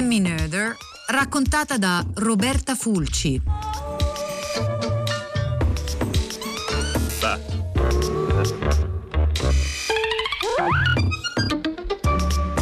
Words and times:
Emmy 0.00 0.18
Noether, 0.18 0.74
raccontata 1.08 1.76
da 1.76 2.02
Roberta 2.14 2.74
Fulci. 2.74 3.38
Va. 7.20 7.38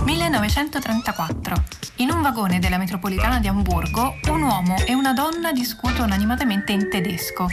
1934. 0.02 1.62
In 1.98 2.10
un 2.10 2.22
vagone 2.22 2.58
della 2.58 2.76
metropolitana 2.76 3.38
di 3.38 3.46
Amburgo, 3.46 4.16
un 4.30 4.42
uomo 4.42 4.76
e 4.84 4.94
una 4.94 5.12
donna 5.12 5.52
discutono 5.52 6.12
animatamente 6.12 6.72
in 6.72 6.88
tedesco. 6.90 7.46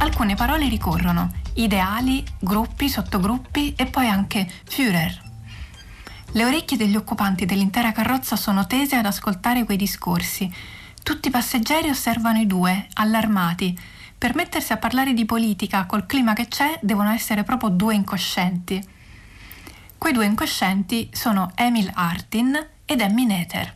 Alcune 0.00 0.34
parole 0.34 0.68
ricorrono: 0.68 1.32
ideali, 1.54 2.22
gruppi, 2.38 2.90
sottogruppi 2.90 3.72
e 3.74 3.86
poi 3.86 4.06
anche 4.06 4.46
Führer. 4.68 5.23
Le 6.36 6.44
orecchie 6.44 6.76
degli 6.76 6.96
occupanti 6.96 7.46
dell'intera 7.46 7.92
carrozza 7.92 8.34
sono 8.34 8.66
tese 8.66 8.96
ad 8.96 9.06
ascoltare 9.06 9.64
quei 9.64 9.76
discorsi. 9.76 10.52
Tutti 11.00 11.28
i 11.28 11.30
passeggeri 11.30 11.88
osservano 11.88 12.40
i 12.40 12.46
due, 12.48 12.88
allarmati. 12.94 13.78
Per 14.18 14.34
mettersi 14.34 14.72
a 14.72 14.76
parlare 14.76 15.12
di 15.14 15.26
politica 15.26 15.86
col 15.86 16.06
clima 16.06 16.32
che 16.32 16.48
c'è, 16.48 16.80
devono 16.82 17.10
essere 17.10 17.44
proprio 17.44 17.68
due 17.68 17.94
incoscienti. 17.94 18.84
Quei 19.96 20.12
due 20.12 20.24
incoscienti 20.24 21.08
sono 21.12 21.52
Emil 21.54 21.88
Artin 21.94 22.66
ed 22.84 23.00
Emmy 23.00 23.26
Nether. 23.26 23.72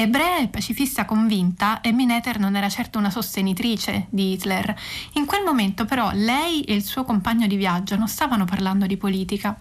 Ebrea 0.00 0.38
e 0.38 0.48
pacifista 0.48 1.04
convinta, 1.04 1.80
Emmy 1.82 2.06
Nether 2.06 2.38
non 2.38 2.56
era 2.56 2.70
certo 2.70 2.98
una 2.98 3.10
sostenitrice 3.10 4.06
di 4.08 4.32
Hitler. 4.32 4.74
In 5.16 5.26
quel 5.26 5.44
momento 5.44 5.84
però 5.84 6.10
lei 6.14 6.62
e 6.62 6.72
il 6.72 6.82
suo 6.82 7.04
compagno 7.04 7.46
di 7.46 7.56
viaggio 7.56 7.96
non 7.96 8.08
stavano 8.08 8.46
parlando 8.46 8.86
di 8.86 8.96
politica. 8.96 9.58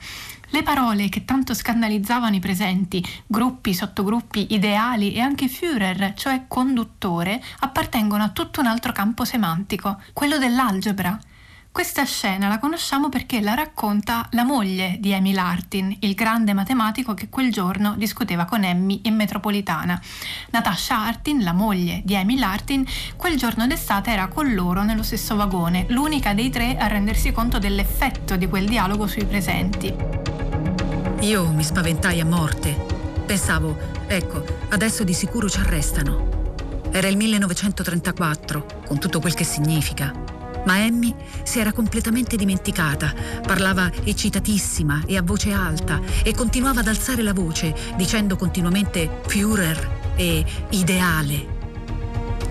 Le 0.52 0.63
parole 0.63 1.09
che 1.09 1.25
tanto 1.25 1.53
scandalizzavano 1.53 2.38
i 2.38 2.39
presenti, 2.39 3.05
gruppi, 3.27 3.73
sottogruppi, 3.73 4.53
ideali 4.53 5.12
e 5.12 5.20
anche 5.20 5.49
Führer, 5.49 6.13
cioè 6.15 6.45
conduttore, 6.48 7.43
appartengono 7.59 8.24
a 8.24 8.29
tutto 8.29 8.62
un 8.62 8.68
altro 8.68 8.93
campo 8.93 9.26
semantico, 9.26 10.01
quello 10.13 10.37
dell'algebra. 10.37 11.20
Questa 11.71 12.03
scena 12.03 12.48
la 12.48 12.57
conosciamo 12.59 13.09
perché 13.09 13.39
la 13.41 13.53
racconta 13.53 14.27
la 14.31 14.43
moglie 14.43 14.98
di 14.99 15.12
Emil 15.12 15.37
Artin, 15.37 15.95
il 15.99 16.13
grande 16.13 16.53
matematico 16.53 17.13
che 17.13 17.29
quel 17.29 17.51
giorno 17.51 17.93
discuteva 17.95 18.45
con 18.45 18.63
Emmy 18.63 19.01
in 19.03 19.15
metropolitana. 19.15 20.01
Natasha 20.49 21.05
Artin, 21.05 21.43
la 21.43 21.53
moglie 21.53 22.01
di 22.03 22.15
Emil 22.15 22.41
Artin, 22.43 22.85
quel 23.15 23.37
giorno 23.37 23.65
d'estate 23.67 24.12
era 24.12 24.27
con 24.27 24.53
loro 24.53 24.84
nello 24.84 25.03
stesso 25.03 25.35
vagone, 25.35 25.85
l'unica 25.90 26.34
dei 26.34 26.49
tre 26.49 26.75
a 26.75 26.87
rendersi 26.87 27.31
conto 27.31 27.59
dell'effetto 27.59 28.35
di 28.35 28.47
quel 28.47 28.67
dialogo 28.67 29.07
sui 29.07 29.25
presenti. 29.25 29.93
Io 31.21 31.49
mi 31.51 31.63
spaventai 31.63 32.20
a 32.20 32.25
morte. 32.25 32.75
Pensavo, 33.25 33.77
ecco, 34.07 34.43
adesso 34.70 35.03
di 35.03 35.13
sicuro 35.13 35.47
ci 35.47 35.59
arrestano. 35.59 36.57
Era 36.91 37.07
il 37.07 37.15
1934, 37.15 38.65
con 38.87 38.99
tutto 38.99 39.20
quel 39.20 39.35
che 39.35 39.43
significa. 39.43 40.38
Ma 40.70 40.77
Emmy 40.77 41.15
si 41.41 41.57
era 41.57 41.73
completamente 41.73 42.35
dimenticata, 42.35 43.12
parlava 43.41 43.91
eccitatissima 44.03 45.01
e 45.07 45.17
a 45.17 45.23
voce 45.23 45.51
alta 45.51 45.99
e 46.23 46.35
continuava 46.35 46.81
ad 46.81 46.87
alzare 46.87 47.23
la 47.23 47.34
voce 47.34 47.73
dicendo 47.95 48.35
continuamente 48.35 49.21
Führer 49.25 50.13
e 50.15 50.45
ideale. 50.70 51.57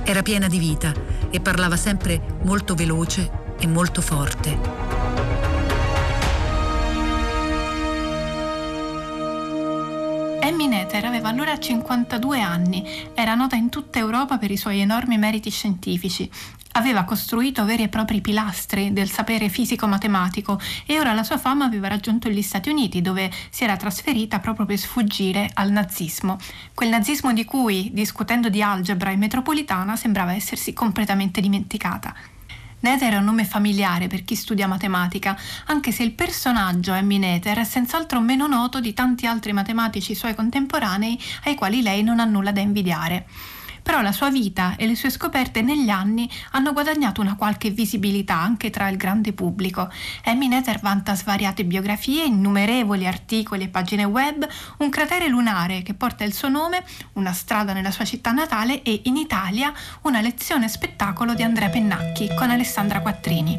Era 0.03 0.23
piena 0.23 0.49
di 0.49 0.59
vita 0.59 0.93
e 1.31 1.39
parlava 1.39 1.77
sempre 1.77 2.21
molto 2.43 2.75
veloce 2.75 3.31
e 3.57 3.69
molto 3.69 4.01
forte. 4.01 5.07
Emmy 10.41 10.67
Noether 10.67 11.05
aveva 11.05 11.29
allora 11.29 11.57
52 11.57 12.41
anni, 12.41 12.85
era 13.15 13.35
nota 13.35 13.55
in 13.55 13.69
tutta 13.69 14.01
Europa 14.01 14.39
per 14.39 14.51
i 14.51 14.57
suoi 14.57 14.81
enormi 14.81 15.19
meriti 15.19 15.51
scientifici. 15.51 16.29
Aveva 16.79 17.03
costruito 17.03 17.65
veri 17.65 17.83
e 17.83 17.89
propri 17.89 18.21
pilastri 18.21 18.93
del 18.93 19.11
sapere 19.11 19.49
fisico-matematico 19.49 20.61
e 20.87 21.01
ora 21.01 21.13
la 21.13 21.25
sua 21.25 21.37
fama 21.37 21.65
aveva 21.65 21.89
raggiunto 21.89 22.29
gli 22.29 22.41
Stati 22.41 22.69
Uniti, 22.69 23.03
dove 23.03 23.33
si 23.51 23.65
era 23.65 23.77
trasferita 23.77 24.39
proprio 24.39 24.65
per 24.65 24.79
sfuggire 24.79 25.51
al 25.55 25.73
nazismo. 25.73 26.39
Quel 26.75 26.91
nazismo 26.91 27.33
di 27.33 27.45
cui, 27.45 27.91
discutendo 27.93 28.49
di 28.49 28.63
algebra 28.63 29.11
in 29.11 29.19
metropolitana, 29.19 29.97
sembrava 29.97 30.35
essersi 30.35 30.73
completamente 30.73 31.41
dimenticata. 31.41 32.15
Nether 32.79 33.15
è 33.15 33.17
un 33.17 33.25
nome 33.25 33.45
familiare 33.45 34.07
per 34.07 34.23
chi 34.23 34.37
studia 34.37 34.69
matematica, 34.69 35.37
anche 35.67 35.91
se 35.91 36.05
il 36.05 36.13
personaggio 36.13 36.93
Emmy 36.93 37.19
Nether 37.19 37.59
è 37.59 37.65
senz'altro 37.65 38.21
meno 38.21 38.47
noto 38.47 38.79
di 38.79 38.95
tanti 38.95 39.27
altri 39.27 39.53
matematici 39.53 40.15
suoi 40.15 40.37
contemporanei 40.37 41.21
ai 41.43 41.57
quali 41.57 41.83
lei 41.83 42.05
non 42.05 42.21
ha 42.21 42.25
nulla 42.25 42.53
da 42.53 42.61
invidiare 42.61 43.27
però 43.89 44.03
la 44.03 44.13
sua 44.13 44.29
vita 44.29 44.75
e 44.77 44.87
le 44.87 44.95
sue 44.95 45.09
scoperte 45.09 45.63
negli 45.63 45.89
anni 45.89 46.29
hanno 46.51 46.75
guadagnato 46.75 47.23
una 47.23 47.37
qualche 47.37 47.71
visibilità 47.71 48.35
anche 48.35 48.69
tra 48.69 48.87
il 48.91 48.99
grande 48.99 49.33
pubblico. 49.33 49.91
Amy 50.25 50.47
Nether 50.47 50.79
vanta 50.81 51.17
svariate 51.17 51.65
biografie, 51.65 52.27
innumerevoli 52.27 53.07
articoli 53.07 53.65
e 53.65 53.69
pagine 53.69 54.05
web, 54.05 54.47
un 54.81 54.91
cratere 54.91 55.29
lunare 55.29 55.81
che 55.81 55.95
porta 55.95 56.25
il 56.25 56.35
suo 56.35 56.51
nome, 56.51 56.85
una 57.15 57.33
strada 57.33 57.73
nella 57.73 57.91
sua 57.91 58.05
città 58.05 58.31
natale 58.31 58.83
e 58.83 59.01
in 59.05 59.17
Italia 59.17 59.73
una 60.03 60.21
lezione 60.21 60.69
spettacolo 60.69 61.33
di 61.33 61.43
Andrea 61.43 61.71
Pennacchi 61.71 62.29
con 62.37 62.51
Alessandra 62.51 63.01
Quattrini. 63.01 63.57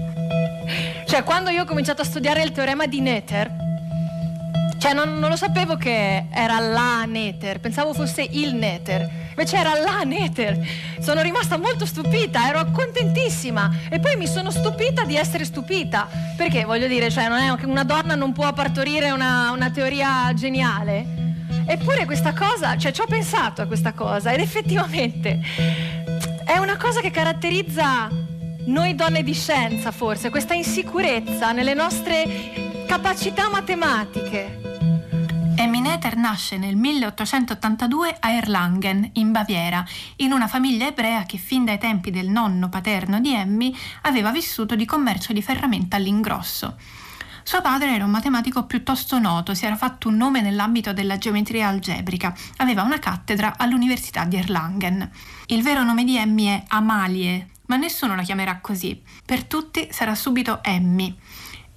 Cioè, 1.07 1.23
quando 1.23 1.49
io 1.49 1.63
ho 1.63 1.65
cominciato 1.65 2.03
a 2.03 2.05
studiare 2.05 2.43
il 2.43 2.51
teorema 2.51 2.85
di 2.85 3.01
Nether, 3.01 3.51
cioè 4.77 4.93
non, 4.93 5.17
non, 5.17 5.29
lo 5.29 5.35
sapevo 5.35 5.75
che 5.75 6.27
era 6.29 6.59
la 6.59 7.03
Nether, 7.05 7.59
pensavo 7.59 7.95
fosse 7.95 8.21
il 8.21 8.53
Nether 8.53 9.28
invece 9.39 9.57
era 9.57 9.79
la 9.79 10.03
Nether. 10.03 10.59
Sono 10.99 11.21
rimasta 11.21 11.57
molto 11.57 11.85
stupita, 11.85 12.49
ero 12.49 12.69
contentissima 12.71 13.71
e 13.89 13.99
poi 13.99 14.17
mi 14.17 14.27
sono 14.27 14.51
stupita 14.51 15.05
di 15.05 15.15
essere 15.15 15.45
stupita, 15.45 16.09
perché 16.35 16.65
voglio 16.65 16.87
dire, 16.87 17.09
cioè, 17.09 17.29
non 17.29 17.37
è 17.37 17.55
che 17.55 17.65
una 17.65 17.85
donna 17.85 18.15
non 18.15 18.33
può 18.33 18.51
partorire 18.51 19.11
una, 19.11 19.51
una 19.51 19.71
teoria 19.71 20.33
geniale. 20.33 21.17
Eppure 21.65 22.05
questa 22.05 22.33
cosa, 22.33 22.75
cioè 22.77 22.91
ci 22.91 22.99
ho 22.99 23.05
pensato 23.05 23.61
a 23.61 23.65
questa 23.65 23.93
cosa 23.93 24.31
ed 24.33 24.39
effettivamente 24.39 25.39
è 26.43 26.57
una 26.57 26.77
cosa 26.77 26.99
che 26.99 27.11
caratterizza 27.11 28.09
noi 28.65 28.95
donne 28.95 29.21
di 29.21 29.33
scienza 29.33 29.91
forse, 29.91 30.31
questa 30.31 30.55
insicurezza 30.55 31.51
nelle 31.51 31.75
nostre 31.75 32.85
capacità 32.87 33.49
matematiche. 33.49 34.78
Emmy 35.59 35.81
Noether 35.81 36.15
nasce 36.15 36.57
nel 36.57 36.77
1882 36.77 38.15
a 38.21 38.31
Erlangen, 38.31 39.09
in 39.15 39.33
Baviera, 39.33 39.85
in 40.15 40.31
una 40.31 40.47
famiglia 40.47 40.87
ebrea 40.87 41.23
che 41.23 41.37
fin 41.37 41.65
dai 41.65 41.77
tempi 41.77 42.11
del 42.11 42.29
nonno 42.29 42.69
paterno 42.69 43.19
di 43.19 43.33
Emmy 43.33 43.75
aveva 44.03 44.31
vissuto 44.31 44.77
di 44.77 44.85
commercio 44.85 45.33
di 45.33 45.41
ferramenta 45.41 45.97
all'ingrosso. 45.97 46.77
Suo 47.43 47.59
padre 47.59 47.93
era 47.93 48.05
un 48.05 48.09
matematico 48.09 48.63
piuttosto 48.63 49.19
noto, 49.19 49.53
si 49.53 49.65
era 49.65 49.75
fatto 49.75 50.07
un 50.07 50.15
nome 50.15 50.39
nell'ambito 50.39 50.93
della 50.93 51.17
geometria 51.17 51.67
algebrica, 51.67 52.33
aveva 52.55 52.83
una 52.83 52.99
cattedra 52.99 53.55
all'Università 53.57 54.23
di 54.23 54.37
Erlangen. 54.37 55.11
Il 55.47 55.61
vero 55.61 55.83
nome 55.83 56.05
di 56.05 56.15
Emmy 56.15 56.45
è 56.45 56.63
Amalie, 56.69 57.49
ma 57.65 57.75
nessuno 57.75 58.15
la 58.15 58.23
chiamerà 58.23 58.59
così. 58.61 59.01
Per 59.25 59.43
tutti 59.43 59.89
sarà 59.91 60.15
subito 60.15 60.63
Emmy. 60.63 61.13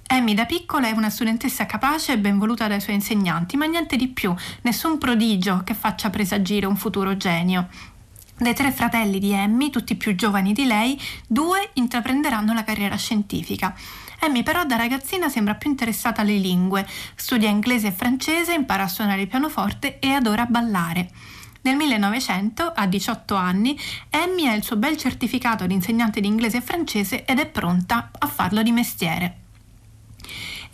Amy 0.07 0.33
da 0.33 0.45
piccola 0.45 0.87
è 0.87 0.91
una 0.91 1.09
studentessa 1.09 1.65
capace 1.65 2.13
e 2.13 2.19
ben 2.19 2.37
voluta 2.37 2.67
dai 2.67 2.81
suoi 2.81 2.95
insegnanti, 2.95 3.57
ma 3.57 3.65
niente 3.65 3.95
di 3.95 4.09
più, 4.09 4.33
nessun 4.61 4.97
prodigio 4.97 5.61
che 5.63 5.73
faccia 5.73 6.09
presagire 6.09 6.65
un 6.65 6.75
futuro 6.75 7.17
genio. 7.17 7.67
Dei 8.37 8.53
tre 8.53 8.71
fratelli 8.71 9.19
di 9.19 9.31
Emmy, 9.31 9.69
tutti 9.69 9.95
più 9.95 10.15
giovani 10.15 10.53
di 10.53 10.65
lei, 10.65 10.99
due 11.27 11.69
intraprenderanno 11.73 12.53
la 12.53 12.63
carriera 12.63 12.95
scientifica. 12.95 13.75
Emmy 14.19 14.43
però 14.43 14.65
da 14.65 14.75
ragazzina 14.75 15.29
sembra 15.29 15.55
più 15.55 15.69
interessata 15.69 16.21
alle 16.21 16.37
lingue, 16.37 16.85
studia 17.15 17.49
inglese 17.49 17.87
e 17.87 17.91
francese, 17.91 18.53
impara 18.53 18.83
a 18.83 18.87
suonare 18.87 19.21
il 19.21 19.27
pianoforte 19.27 19.99
e 19.99 20.11
adora 20.11 20.45
ballare. 20.45 21.09
Nel 21.61 21.75
1900, 21.75 22.73
a 22.75 22.85
18 22.85 23.35
anni, 23.35 23.79
Emmy 24.09 24.47
ha 24.47 24.53
il 24.53 24.63
suo 24.63 24.75
bel 24.75 24.97
certificato 24.97 25.65
di 25.65 25.73
insegnante 25.73 26.19
di 26.19 26.27
inglese 26.27 26.57
e 26.57 26.61
francese 26.61 27.23
ed 27.23 27.39
è 27.39 27.47
pronta 27.47 28.11
a 28.17 28.27
farlo 28.27 28.61
di 28.61 28.71
mestiere. 28.71 29.42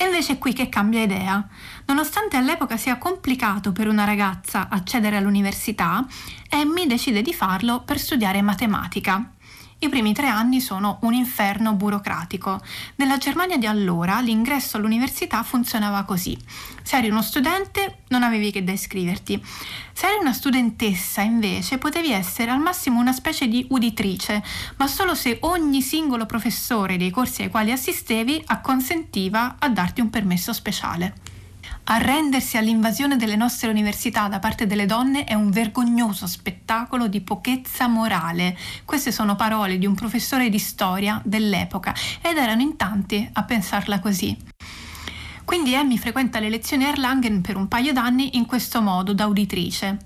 E 0.02 0.06
invece 0.06 0.34
è 0.34 0.38
qui 0.38 0.54
che 0.54 0.70
cambia 0.70 1.02
idea. 1.02 1.46
Nonostante 1.88 2.38
all'epoca 2.38 2.78
sia 2.78 2.98
complicato 2.98 3.74
per 3.74 3.90
una 3.90 4.06
ragazza 4.06 4.70
accedere 4.70 5.18
all'università, 5.18 6.08
Emmy 6.48 6.88
decide 6.88 7.22
di 7.22 7.34
farlo 7.34 7.82
per 7.82 8.00
studiare 8.00 8.42
matematica. 8.42 9.34
I 9.82 9.88
primi 9.88 10.12
tre 10.12 10.28
anni 10.28 10.60
sono 10.60 10.98
un 11.04 11.14
inferno 11.14 11.72
burocratico. 11.72 12.60
Nella 12.96 13.18
Germania 13.18 13.58
di 13.58 13.66
allora 13.66 14.20
l'ingresso 14.20 14.76
all'università 14.76 15.42
funzionava 15.42 16.04
così. 16.04 16.38
Se 16.84 16.98
eri 16.98 17.08
uno 17.10 17.22
studente 17.22 18.00
non 18.10 18.24
avevi 18.24 18.52
che 18.52 18.62
da 18.62 18.74
iscriverti. 18.74 19.42
Se 19.94 20.08
eri 20.08 20.18
una 20.20 20.34
studentessa 20.34 21.22
invece 21.22 21.78
potevi 21.78 22.12
essere 22.12 22.52
al 22.52 22.60
massimo 22.60 23.00
una 23.00 23.14
specie 23.14 23.48
di 23.48 23.66
uditrice, 23.70 24.44
ma 24.76 24.88
solo 24.88 25.16
se 25.16 25.38
ogni 25.44 25.82
singolo 25.82 26.26
professore 26.26 26.98
dei 26.98 27.10
corsi 27.10 27.44
ai 27.44 27.50
quali 27.50 27.72
assistevi 27.72 28.44
acconsentiva 28.48 29.56
a 29.60 29.70
darti 29.70 30.02
un 30.02 30.10
permesso 30.10 30.52
speciale. 30.52 31.38
Arrendersi 31.92 32.56
all'invasione 32.56 33.16
delle 33.16 33.36
nostre 33.36 33.68
università 33.68 34.28
da 34.28 34.38
parte 34.38 34.68
delle 34.68 34.86
donne 34.86 35.24
è 35.24 35.34
un 35.34 35.50
vergognoso 35.50 36.28
spettacolo 36.28 37.08
di 37.08 37.22
pochezza 37.22 37.88
morale. 37.88 38.56
Queste 38.86 39.12
sono 39.12 39.36
parole 39.36 39.80
di 39.80 39.88
un 39.88 39.96
professore 39.96 40.50
di 40.50 40.60
storia 40.60 41.20
dell'epoca 41.26 41.96
ed 42.22 42.38
erano 42.38 42.62
in 42.62 42.76
tanti 42.76 43.28
a 43.34 43.44
pensarla 43.44 44.00
così. 44.00 44.38
Quindi 45.44 45.74
Emmy 45.74 45.98
frequenta 45.98 46.40
le 46.40 46.50
lezioni 46.50 46.84
Erlangen 46.84 47.42
per 47.42 47.56
un 47.56 47.68
paio 47.68 47.92
d'anni 47.92 48.38
in 48.38 48.46
questo 48.46 48.84
modo, 48.84 49.16
da 49.16 49.26
uditrice. 49.26 49.98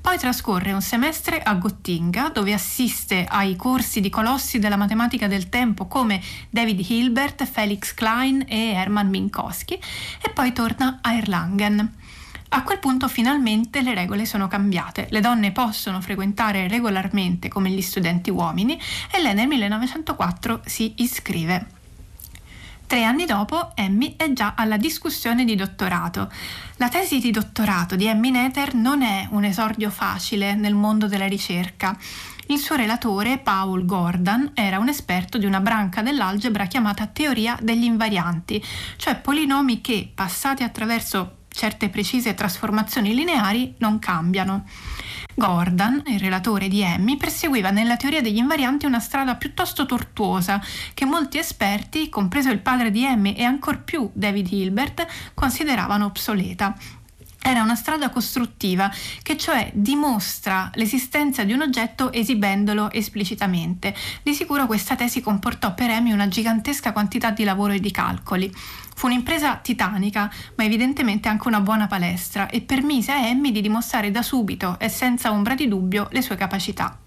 Poi 0.00 0.16
trascorre 0.18 0.72
un 0.72 0.80
semestre 0.80 1.40
a 1.40 1.54
Gottinga, 1.54 2.30
dove 2.30 2.52
assiste 2.54 3.26
ai 3.28 3.54
corsi 3.54 4.00
di 4.00 4.08
colossi 4.08 4.58
della 4.58 4.76
matematica 4.76 5.26
del 5.28 5.48
tempo 5.48 5.86
come 5.86 6.20
David 6.48 6.84
Hilbert, 6.88 7.44
Felix 7.44 7.92
Klein 7.94 8.44
e 8.48 8.72
Hermann 8.72 9.08
Minkowski, 9.08 9.74
e 9.74 10.30
poi 10.30 10.52
torna 10.52 10.98
a 11.02 11.14
Erlangen. 11.14 11.96
A 12.52 12.62
quel 12.64 12.80
punto 12.80 13.06
finalmente 13.06 13.82
le 13.82 13.94
regole 13.94 14.24
sono 14.24 14.48
cambiate. 14.48 15.06
Le 15.10 15.20
donne 15.20 15.52
possono 15.52 16.00
frequentare 16.00 16.66
regolarmente 16.66 17.48
come 17.48 17.70
gli 17.70 17.82
studenti 17.82 18.30
uomini 18.30 18.80
e 19.12 19.20
lei 19.22 19.34
nel 19.34 19.46
1904 19.46 20.62
si 20.64 20.94
iscrive. 20.96 21.78
Tre 22.90 23.04
anni 23.04 23.24
dopo, 23.24 23.70
Emmy 23.76 24.16
è 24.16 24.32
già 24.32 24.54
alla 24.56 24.76
discussione 24.76 25.44
di 25.44 25.54
dottorato. 25.54 26.28
La 26.78 26.88
tesi 26.88 27.20
di 27.20 27.30
dottorato 27.30 27.94
di 27.94 28.06
Emmy 28.06 28.30
Nether 28.30 28.74
non 28.74 29.02
è 29.02 29.28
un 29.30 29.44
esordio 29.44 29.90
facile 29.90 30.56
nel 30.56 30.74
mondo 30.74 31.06
della 31.06 31.28
ricerca. 31.28 31.96
Il 32.46 32.58
suo 32.58 32.74
relatore, 32.74 33.38
Paul 33.38 33.84
Gordon, 33.84 34.50
era 34.54 34.80
un 34.80 34.88
esperto 34.88 35.38
di 35.38 35.46
una 35.46 35.60
branca 35.60 36.02
dell'algebra 36.02 36.66
chiamata 36.66 37.06
teoria 37.06 37.56
degli 37.62 37.84
invarianti, 37.84 38.60
cioè 38.96 39.14
polinomi 39.20 39.80
che, 39.80 40.10
passati 40.12 40.64
attraverso 40.64 41.42
certe 41.48 41.90
precise 41.90 42.34
trasformazioni 42.34 43.14
lineari, 43.14 43.72
non 43.78 44.00
cambiano. 44.00 44.64
Gordon, 45.40 46.02
il 46.08 46.20
relatore 46.20 46.68
di 46.68 46.82
Emmy, 46.82 47.16
perseguiva 47.16 47.70
nella 47.70 47.96
teoria 47.96 48.20
degli 48.20 48.36
invarianti 48.36 48.84
una 48.84 49.00
strada 49.00 49.36
piuttosto 49.36 49.86
tortuosa 49.86 50.60
che 50.92 51.06
molti 51.06 51.38
esperti, 51.38 52.10
compreso 52.10 52.50
il 52.50 52.58
padre 52.58 52.90
di 52.90 53.06
Emmy 53.06 53.32
e 53.32 53.44
ancor 53.44 53.82
più 53.82 54.10
David 54.12 54.52
Hilbert, 54.52 55.06
consideravano 55.32 56.04
obsoleta. 56.04 56.76
Era 57.42 57.62
una 57.62 57.74
strada 57.74 58.10
costruttiva 58.10 58.90
che 59.22 59.36
cioè 59.36 59.70
dimostra 59.74 60.70
l'esistenza 60.74 61.42
di 61.42 61.52
un 61.52 61.62
oggetto 61.62 62.12
esibendolo 62.12 62.90
esplicitamente. 62.90 63.94
Di 64.22 64.34
sicuro 64.34 64.66
questa 64.66 64.94
tesi 64.94 65.20
comportò 65.20 65.72
per 65.72 65.90
Emmy 65.90 66.12
una 66.12 66.28
gigantesca 66.28 66.92
quantità 66.92 67.30
di 67.30 67.44
lavoro 67.44 67.72
e 67.72 67.80
di 67.80 67.90
calcoli. 67.90 68.52
Fu 68.94 69.06
un'impresa 69.06 69.56
titanica, 69.56 70.30
ma 70.56 70.64
evidentemente 70.64 71.28
anche 71.28 71.48
una 71.48 71.60
buona 71.60 71.86
palestra 71.86 72.48
e 72.50 72.60
permise 72.60 73.12
a 73.12 73.26
Emmy 73.26 73.52
di 73.52 73.62
dimostrare 73.62 74.10
da 74.10 74.22
subito 74.22 74.78
e 74.78 74.90
senza 74.90 75.32
ombra 75.32 75.54
di 75.54 75.66
dubbio 75.66 76.08
le 76.10 76.20
sue 76.20 76.36
capacità 76.36 76.98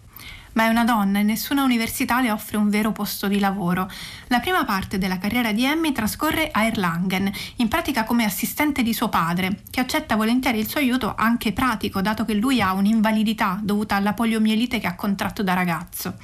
ma 0.54 0.66
è 0.66 0.68
una 0.68 0.84
donna 0.84 1.20
e 1.20 1.24
nessuna 1.24 1.64
università 1.64 2.22
le 2.22 2.32
offre 2.32 2.58
un 2.58 2.70
vero 2.70 2.92
posto 2.92 3.28
di 3.28 3.40
lavoro. 3.40 3.90
La 4.28 4.40
prima 4.40 4.66
parte 4.66 4.98
della 4.98 5.18
carriera 5.18 5.52
di 5.52 5.66
Emmy 5.66 5.92
trascorre 5.92 6.50
a 6.52 6.64
Erlangen, 6.64 7.32
in 7.58 7.68
pratica 7.68 8.04
come 8.04 8.26
assistente 8.26 8.84
di 8.84 8.94
suo 8.94 9.10
padre, 9.10 9.62
che 9.70 9.80
accetta 9.80 10.16
volentieri 10.16 10.60
il 10.60 10.68
suo 10.68 10.80
aiuto 10.80 11.14
anche 11.16 11.54
pratico, 11.54 12.02
dato 12.02 12.26
che 12.26 12.34
lui 12.34 12.62
ha 12.62 12.74
un'invalidità 12.74 13.60
dovuta 13.62 13.96
alla 13.96 14.14
poliomielite 14.14 14.80
che 14.80 14.88
ha 14.88 14.96
contratto 14.96 15.44
da 15.44 15.54
ragazzo. 15.54 16.16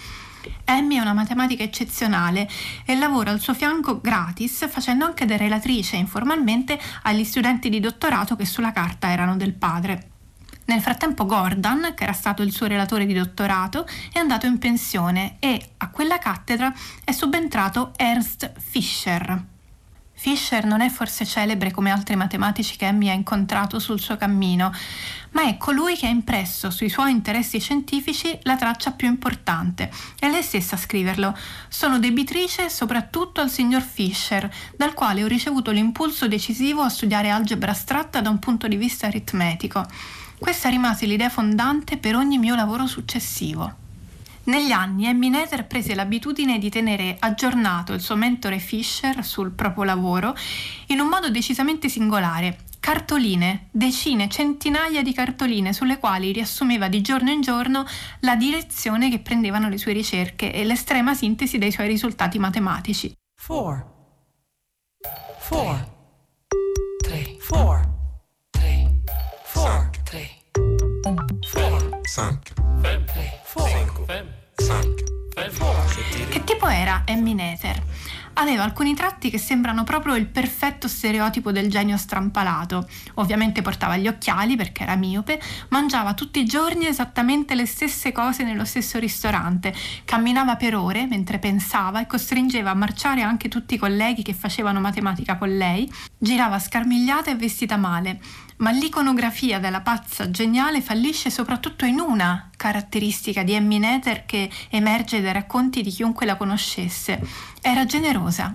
Emmy 0.64 0.96
è 0.96 1.02
una 1.02 1.14
matematica 1.14 1.64
eccezionale 1.64 2.48
e 2.86 2.96
lavora 2.96 3.32
al 3.32 3.40
suo 3.40 3.54
fianco 3.54 4.00
gratis 4.00 4.68
facendo 4.70 5.06
anche 5.06 5.26
da 5.26 5.36
relatrice 5.36 5.96
informalmente 5.96 6.80
agli 7.04 7.24
studenti 7.24 7.70
di 7.70 7.80
dottorato 7.80 8.36
che 8.36 8.46
sulla 8.46 8.72
carta 8.72 9.10
erano 9.10 9.36
del 9.36 9.54
padre. 9.54 10.09
Nel 10.70 10.82
frattempo 10.82 11.26
Gordon, 11.26 11.94
che 11.96 12.04
era 12.04 12.14
stato 12.14 12.44
il 12.44 12.52
suo 12.52 12.68
relatore 12.68 13.08
di 13.08 13.14
dottorato, 13.14 13.88
è 14.14 14.20
andato 14.20 14.46
in 14.46 14.60
pensione 14.60 15.38
e 15.40 15.72
a 15.78 15.90
quella 15.90 16.20
cattedra 16.20 16.72
è 17.04 17.12
subentrato 17.12 17.94
Ernst 17.96 18.52
Fischer. 18.56 19.46
Fischer 20.14 20.66
non 20.66 20.82
è 20.82 20.90
forse 20.90 21.26
celebre 21.26 21.72
come 21.72 21.90
altri 21.90 22.16
matematici 22.16 22.78
che 22.78 22.86
Emmy 22.86 23.10
ha 23.10 23.14
incontrato 23.14 23.80
sul 23.80 24.00
suo 24.00 24.16
cammino, 24.16 24.72
ma 25.32 25.48
è 25.48 25.58
colui 25.58 25.98
che 25.98 26.06
ha 26.06 26.10
impresso 26.10 26.70
sui 26.70 26.90
suoi 26.90 27.10
interessi 27.10 27.60
scientifici 27.60 28.38
la 28.44 28.56
traccia 28.56 28.92
più 28.92 29.08
importante. 29.08 29.90
È 30.20 30.30
lei 30.30 30.44
stessa 30.44 30.76
a 30.76 30.78
scriverlo. 30.78 31.36
Sono 31.68 31.98
debitrice 31.98 32.70
soprattutto 32.70 33.42
al 33.42 33.50
signor 33.50 33.82
Fischer, 33.82 34.48
dal 34.78 34.94
quale 34.94 35.24
ho 35.24 35.28
ricevuto 35.28 35.72
l'impulso 35.72 36.28
decisivo 36.28 36.84
a 36.84 36.90
studiare 36.90 37.32
algebra 37.32 37.72
astratta 37.72 38.22
da 38.22 38.30
un 38.30 38.38
punto 38.38 38.68
di 38.68 38.76
vista 38.76 39.08
aritmetico. 39.08 39.84
Questa 40.40 40.70
rimase 40.70 41.06
l'idea 41.06 41.30
fondante 41.30 41.98
per 41.98 42.16
ogni 42.16 42.38
mio 42.38 42.56
lavoro 42.56 42.88
successivo. 42.88 43.76
Negli 44.46 44.72
anni 44.72 45.06
Emmy 45.06 45.30
Nether 45.30 45.68
prese 45.68 45.94
l'abitudine 45.94 46.58
di 46.58 46.70
tenere 46.70 47.18
aggiornato 47.20 47.94
il 47.94 48.00
suo 48.00 48.16
mentore 48.16 48.58
Fisher 48.58 49.24
sul 49.24 49.52
proprio 49.52 49.84
lavoro 49.84 50.36
in 50.88 51.02
un 51.02 51.08
modo 51.08 51.30
decisamente 51.30 51.90
singolare. 51.90 52.60
Cartoline, 52.80 53.68
decine, 53.70 54.30
centinaia 54.30 55.04
di 55.04 55.14
cartoline 55.14 55.74
sulle 55.74 56.00
quali 56.00 56.32
riassumeva 56.32 56.88
di 56.88 57.02
giorno 57.02 57.30
in 57.30 57.42
giorno 57.42 57.86
la 58.22 58.36
direzione 58.38 59.10
che 59.10 59.20
prendevano 59.20 59.68
le 59.68 59.78
sue 59.78 59.92
ricerche 59.92 60.52
e 60.54 60.64
l'estrema 60.64 61.14
sintesi 61.14 61.58
dei 61.58 61.72
suoi 61.72 61.88
risultati 61.88 62.40
matematici. 62.40 63.14
4 63.46 63.98
4 65.48 65.98
3 67.04 67.38
4 67.48 67.89
5, 72.20 72.44
5, 73.96 74.28
Che 76.30 76.44
tipo 76.44 76.68
era 76.68 77.04
Emmy 77.06 77.34
Nether? 77.34 77.82
Aveva 78.34 78.64
alcuni 78.64 78.94
tratti 78.94 79.30
che 79.30 79.38
sembrano 79.38 79.86
proprio 79.86 80.16
il 80.16 80.26
perfetto 80.26 80.90
stereotipo 80.90 81.54
del 81.54 81.70
genio 81.70 81.96
strampalato. 81.96 82.90
Ovviamente 83.16 83.62
portava 83.62 83.96
gli 83.96 84.10
occhiali 84.10 84.58
perché 84.58 84.84
era 84.84 84.96
miope, 84.96 85.40
mangiava 85.70 86.14
tutti 86.14 86.42
i 86.42 86.46
giorni 86.46 86.88
esattamente 86.88 87.56
le 87.56 87.66
stesse 87.66 88.12
cose 88.12 88.44
nello 88.44 88.66
stesso 88.66 89.00
ristorante, 89.00 89.74
camminava 90.04 90.58
per 90.58 90.76
ore 90.76 91.06
mentre 91.06 91.40
pensava 91.40 92.02
e 92.02 92.06
costringeva 92.08 92.72
a 92.72 92.76
marciare 92.76 93.22
anche 93.22 93.48
tutti 93.48 93.76
i 93.76 93.78
colleghi 93.78 94.24
che 94.24 94.34
facevano 94.34 94.82
matematica 94.82 95.38
con 95.38 95.56
lei, 95.56 95.90
girava 96.18 96.60
scarmigliata 96.60 97.32
e 97.32 97.36
vestita 97.36 97.78
male 97.78 98.20
ma 98.60 98.72
l'iconografia 98.72 99.60
della 99.60 99.82
pazza 99.82 100.30
geniale 100.30 100.82
fallisce 100.82 101.30
soprattutto 101.30 101.86
in 101.86 102.00
una 102.00 102.50
caratteristica 102.56 103.44
di 103.44 103.54
Emmy 103.54 103.78
Nether 103.78 104.26
che 104.26 104.50
emerge 104.70 105.22
dai 105.22 105.34
racconti 105.34 105.82
di 105.82 105.90
chiunque 105.90 106.26
la 106.26 106.36
conoscesse. 106.36 107.20
Era 107.62 107.86
generosa. 107.86 108.54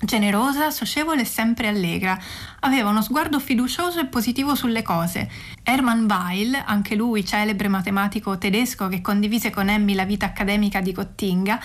Generosa, 0.00 0.70
socievole 0.70 1.22
e 1.22 1.24
sempre 1.24 1.68
allegra. 1.68 2.18
Aveva 2.60 2.90
uno 2.90 3.00
sguardo 3.00 3.40
fiducioso 3.40 4.00
e 4.00 4.06
positivo 4.06 4.54
sulle 4.54 4.82
cose. 4.82 5.30
Hermann 5.62 6.06
Weil, 6.08 6.62
anche 6.64 6.94
lui 6.94 7.24
celebre 7.24 7.68
matematico 7.68 8.36
tedesco 8.36 8.88
che 8.88 9.00
condivise 9.00 9.50
con 9.50 9.68
Emmy 9.68 9.94
la 9.94 10.04
vita 10.04 10.26
accademica 10.26 10.80
di 10.80 10.92
Gottinga, 10.92 11.58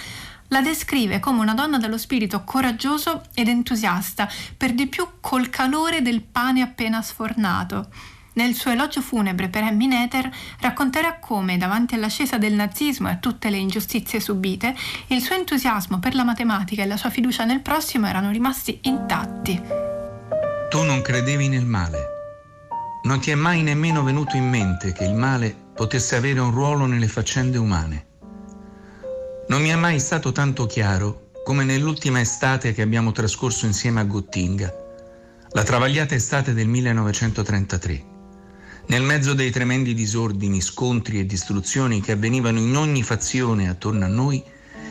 la 0.49 0.61
descrive 0.61 1.19
come 1.19 1.39
una 1.39 1.53
donna 1.53 1.77
dallo 1.77 1.97
spirito 1.97 2.43
coraggioso 2.43 3.23
ed 3.33 3.47
entusiasta, 3.47 4.29
per 4.55 4.73
di 4.73 4.87
più 4.87 5.07
col 5.19 5.49
calore 5.49 6.01
del 6.01 6.21
pane 6.21 6.61
appena 6.61 7.01
sfornato. 7.01 7.89
Nel 8.33 8.53
suo 8.53 8.71
elogio 8.71 9.01
funebre 9.01 9.49
per 9.49 9.63
Emmy 9.63 9.87
Nether 9.87 10.29
racconterà 10.59 11.19
come, 11.19 11.57
davanti 11.57 11.95
all'ascesa 11.95 12.37
del 12.37 12.53
nazismo 12.53 13.09
e 13.09 13.13
a 13.13 13.17
tutte 13.17 13.49
le 13.49 13.57
ingiustizie 13.57 14.19
subite, 14.19 14.75
il 15.07 15.21
suo 15.21 15.35
entusiasmo 15.35 15.99
per 15.99 16.15
la 16.15 16.23
matematica 16.23 16.83
e 16.83 16.85
la 16.85 16.95
sua 16.95 17.09
fiducia 17.09 17.43
nel 17.43 17.61
prossimo 17.61 18.07
erano 18.07 18.29
rimasti 18.29 18.79
intatti. 18.83 19.61
Tu 20.69 20.83
non 20.83 21.01
credevi 21.01 21.49
nel 21.49 21.65
male. 21.65 22.17
Non 23.03 23.19
ti 23.19 23.31
è 23.31 23.35
mai 23.35 23.61
nemmeno 23.61 24.03
venuto 24.03 24.37
in 24.37 24.47
mente 24.47 24.93
che 24.93 25.03
il 25.03 25.15
male 25.15 25.53
potesse 25.73 26.15
avere 26.15 26.39
un 26.39 26.51
ruolo 26.51 26.85
nelle 26.85 27.07
faccende 27.07 27.57
umane. 27.57 28.08
Non 29.49 29.63
mi 29.63 29.69
è 29.69 29.75
mai 29.75 29.99
stato 29.99 30.31
tanto 30.31 30.67
chiaro 30.67 31.31
come 31.43 31.63
nell'ultima 31.63 32.21
estate 32.21 32.71
che 32.71 32.83
abbiamo 32.83 33.11
trascorso 33.11 33.65
insieme 33.65 33.99
a 33.99 34.03
Gottinga, 34.03 34.71
la 35.53 35.63
travagliata 35.63 36.13
estate 36.13 36.53
del 36.53 36.67
1933. 36.67 38.05
Nel 38.89 39.01
mezzo 39.01 39.33
dei 39.33 39.49
tremendi 39.49 39.95
disordini, 39.95 40.61
scontri 40.61 41.17
e 41.17 41.25
distruzioni 41.25 41.99
che 41.99 42.11
avvenivano 42.11 42.59
in 42.59 42.75
ogni 42.75 43.01
fazione 43.01 43.69
attorno 43.69 44.05
a 44.05 44.07
noi, 44.07 44.43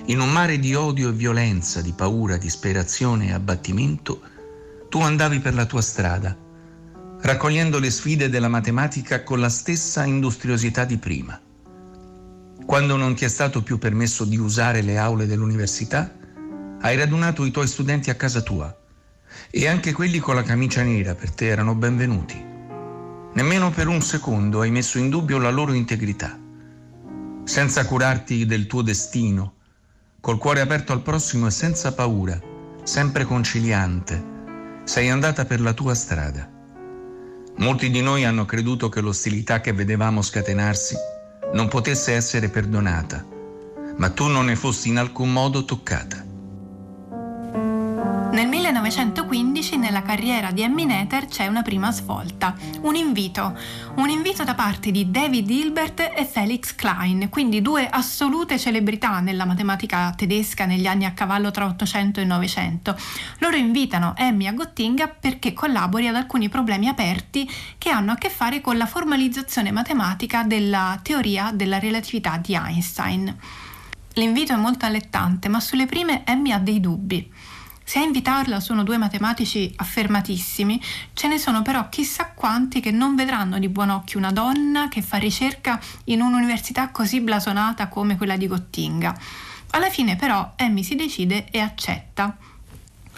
in 0.07 0.19
un 0.19 0.33
mare 0.33 0.59
di 0.59 0.75
odio 0.75 1.11
e 1.11 1.13
violenza, 1.13 1.81
di 1.81 1.93
paura, 1.93 2.37
disperazione 2.37 3.29
e 3.29 3.35
abbattimento, 3.35 4.21
tu 4.89 5.01
andavi 5.01 5.39
per 5.39 5.55
la 5.55 5.67
tua 5.67 5.83
strada, 5.83 6.37
raccogliendo 7.21 7.79
le 7.79 7.91
sfide 7.93 8.29
della 8.29 8.49
matematica 8.49 9.23
con 9.23 9.39
la 9.39 9.51
stessa 9.51 10.05
industriosità 10.05 10.85
di 10.85 10.97
prima. 10.97 11.41
Quando 12.69 12.97
non 12.97 13.15
ti 13.15 13.25
è 13.25 13.29
stato 13.29 13.63
più 13.63 13.79
permesso 13.79 14.27
di 14.27 14.37
usare 14.37 14.83
le 14.83 14.99
aule 14.99 15.25
dell'università, 15.25 16.15
hai 16.83 16.99
radunato 16.99 17.47
i 17.47 17.51
tuoi 17.51 17.67
studenti 17.67 18.11
a 18.11 18.15
casa 18.15 18.43
tua 18.43 18.77
E 19.51 19.67
anche 19.67 19.95
quelli 19.95 20.19
con 20.19 20.35
la 20.35 20.43
camicia 20.43 20.83
nera 20.83 21.15
per 21.15 21.31
te 21.31 21.47
erano 21.47 21.75
benvenuti. 21.75 22.37
Nemmeno 23.33 23.71
per 23.71 23.87
un 23.87 24.03
secondo 24.03 24.61
hai 24.61 24.71
messo 24.71 24.99
in 24.99 25.09
dubbio 25.09 25.39
la 25.39 25.49
loro 25.49 25.73
integrità. 25.73 26.39
Senza 27.45 27.87
curarti 27.87 28.45
del 28.45 28.67
tuo 28.67 28.83
destino, 28.83 29.55
col 30.21 30.37
cuore 30.37 30.61
aperto 30.61 30.93
al 30.93 31.01
prossimo 31.01 31.47
e 31.47 31.51
senza 31.51 31.95
paura, 31.95 32.39
sempre 32.83 33.25
conciliante, 33.25 34.23
sei 34.85 35.09
andata 35.09 35.47
per 35.47 35.63
la 35.63 35.73
tua 35.73 35.95
strada. 35.95 36.47
Molti 37.57 37.89
di 37.89 38.03
noi 38.03 38.27
hanno 38.27 38.45
creduto 38.45 38.91
che 38.91 39.01
l'ostilità 39.01 39.63
che 39.63 39.73
vedevamo 39.73 40.21
scatenarsi 40.21 41.17
non 41.53 41.69
potesse 41.69 42.13
essere 42.13 42.49
perdonata, 42.49 43.25
ma 43.97 44.11
tu 44.11 44.27
non 44.27 44.47
ne 44.47 44.57
fossi 44.57 44.89
in 44.89 44.99
alcun 44.99 45.33
modo 45.33 45.65
toccata. 45.65 46.28
Nel 48.31 48.47
1915 48.47 49.79
nella 49.79 50.03
carriera 50.03 50.51
di 50.51 50.61
Emmy 50.63 50.85
Noether 50.85 51.27
c'è 51.27 51.47
una 51.47 51.63
prima 51.63 51.91
svolta, 51.91 52.55
un 52.83 52.95
invito, 52.95 53.59
un 53.97 54.11
invito 54.11 54.45
da 54.45 54.55
parte 54.55 54.91
di 54.91 55.11
David 55.11 55.49
Hilbert 55.49 56.13
e 56.15 56.27
Felix 56.27 56.75
Klein, 56.75 57.31
quindi 57.31 57.63
due 57.63 57.89
assolute 57.89 58.59
celebrità 58.59 59.21
nella 59.21 59.47
matematica 59.47 60.13
tedesca 60.15 60.67
negli 60.67 60.87
anni 60.87 61.07
a 61.07 61.15
cavallo 61.15 61.51
tra 61.51 61.65
800 61.65 62.21
e 62.21 62.25
900. 62.25 62.97
Loro 63.39 63.57
invitano 63.57 64.15
Emmy 64.15 64.47
a 64.47 64.53
Gottinga 64.53 65.09
perché 65.09 65.55
collabori 65.55 66.07
ad 66.07 66.15
alcuni 66.15 66.51
problemi 66.51 66.87
aperti 66.87 67.51
che 67.79 67.89
hanno 67.89 68.13
a 68.13 68.17
che 68.17 68.29
fare 68.29 68.61
con 68.61 68.77
la 68.77 68.87
formalizzazione 68.87 69.73
matematica 69.73 70.43
della 70.43 71.01
teoria 71.03 71.51
della 71.53 71.79
relatività 71.79 72.37
di 72.37 72.55
Einstein. 72.55 73.35
L'invito 74.15 74.53
è 74.53 74.57
molto 74.57 74.85
allettante, 74.85 75.49
ma 75.49 75.61
sulle 75.61 75.87
prime 75.87 76.25
Emmy 76.27 76.53
ha 76.53 76.59
dei 76.59 76.79
dubbi. 76.79 77.57
Se 77.89 77.99
a 77.99 78.03
invitarla 78.03 78.61
sono 78.61 78.83
due 78.83 78.99
matematici 78.99 79.73
affermatissimi, 79.75 80.79
ce 81.15 81.27
ne 81.27 81.39
sono 81.39 81.63
però 81.63 81.89
chissà 81.89 82.33
quanti 82.35 82.81
che 82.81 82.91
non 82.91 83.17
vedranno 83.17 83.59
di 83.59 83.71
buon 83.71 83.89
occhio 83.89 84.19
una 84.19 84.31
donna 84.31 84.89
che 84.89 85.01
fa 85.01 85.17
ricerca 85.17 85.81
in 86.05 86.21
un'università 86.21 86.91
così 86.91 87.23
blasonata 87.23 87.89
come 87.89 88.19
quella 88.19 88.37
di 88.37 88.47
Gottinga. 88.47 89.19
Alla 89.71 89.89
fine 89.89 90.17
però 90.17 90.53
Emmy 90.57 90.83
si 90.83 90.97
decide 90.97 91.47
e 91.51 91.61
accetta. 91.61 92.37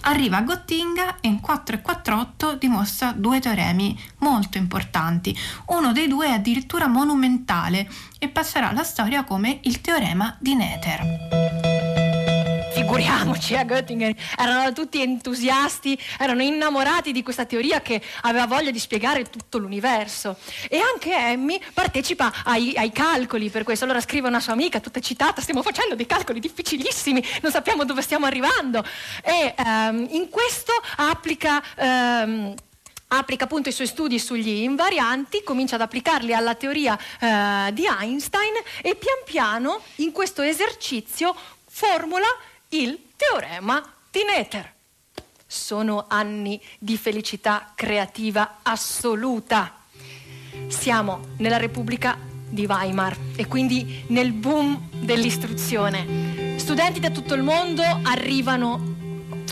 Arriva 0.03 0.37
a 0.37 0.43
Gottinga 0.43 1.19
e 1.19 1.27
in 1.27 1.41
448 1.41 2.55
dimostra 2.55 3.11
due 3.11 3.41
teoremi 3.41 4.00
molto 4.19 4.57
importanti. 4.57 5.37
Uno 5.67 5.91
dei 5.91 6.07
due 6.07 6.29
è 6.29 6.31
addirittura 6.31 6.87
monumentale 6.87 7.91
e 8.21 8.29
passerà 8.29 8.69
alla 8.69 8.85
storia 8.85 9.25
come 9.25 9.59
il 9.65 9.81
teorema 9.81 10.37
di 10.39 10.55
Noether 10.55 11.90
figuriamoci 12.91 13.55
a 13.55 13.65
Göttingen, 13.65 14.17
erano 14.37 14.73
tutti 14.73 15.01
entusiasti, 15.01 15.97
erano 16.19 16.43
innamorati 16.43 17.13
di 17.13 17.23
questa 17.23 17.45
teoria 17.45 17.81
che 17.83 18.03
aveva 18.23 18.47
voglia 18.47 18.73
di 18.73 18.81
spiegare 18.81 19.31
tutto 19.31 19.59
l'universo. 19.59 20.37
E 20.69 20.79
anche 20.79 21.15
Emmy 21.15 21.61
partecipa 21.73 22.33
ai, 22.45 22.75
ai 22.77 22.91
calcoli 22.91 23.49
per 23.49 23.63
questo. 23.63 23.85
Allora 23.85 24.01
scrive 24.01 24.27
una 24.27 24.41
sua 24.41 24.55
amica, 24.55 24.81
tutta 24.81 24.99
citata, 24.99 25.41
stiamo 25.41 25.63
facendo 25.63 25.95
dei 25.95 26.07
calcoli 26.07 26.41
difficilissimi, 26.41 27.25
non 27.43 27.53
sappiamo 27.53 27.85
dove 27.85 28.03
stiamo 28.03 28.27
arrivando. 28.27 28.85
E 29.23 29.55
um, 29.65 30.09
in 30.11 30.29
questo 30.29 30.73
applica... 30.97 31.63
Um, 31.77 32.55
applica 33.13 33.43
appunto 33.43 33.69
i 33.69 33.73
suoi 33.73 33.89
studi 33.89 34.21
sugli 34.21 34.63
invarianti, 34.63 35.43
comincia 35.43 35.75
ad 35.75 35.81
applicarli 35.81 36.33
alla 36.33 36.55
teoria 36.55 36.97
eh, 37.19 37.73
di 37.73 37.85
Einstein 37.85 38.55
e 38.81 38.95
pian 38.95 39.19
piano 39.25 39.81
in 39.97 40.13
questo 40.13 40.43
esercizio 40.43 41.35
formula 41.69 42.29
il 42.73 42.99
teorema 43.17 43.83
di 44.11 44.21
Noether. 44.25 44.73
Sono 45.45 46.05
anni 46.09 46.61
di 46.79 46.97
felicità 46.97 47.73
creativa 47.75 48.59
assoluta. 48.62 49.75
Siamo 50.69 51.21
nella 51.39 51.57
Repubblica 51.57 52.17
di 52.49 52.67
Weimar 52.67 53.17
e 53.35 53.47
quindi 53.47 54.05
nel 54.09 54.33
boom 54.33 54.89
dell'istruzione. 55.00 56.59
Studenti 56.59 57.00
da 57.00 57.11
tutto 57.11 57.35
il 57.35 57.43
mondo 57.43 57.83
arrivano 57.83 59.00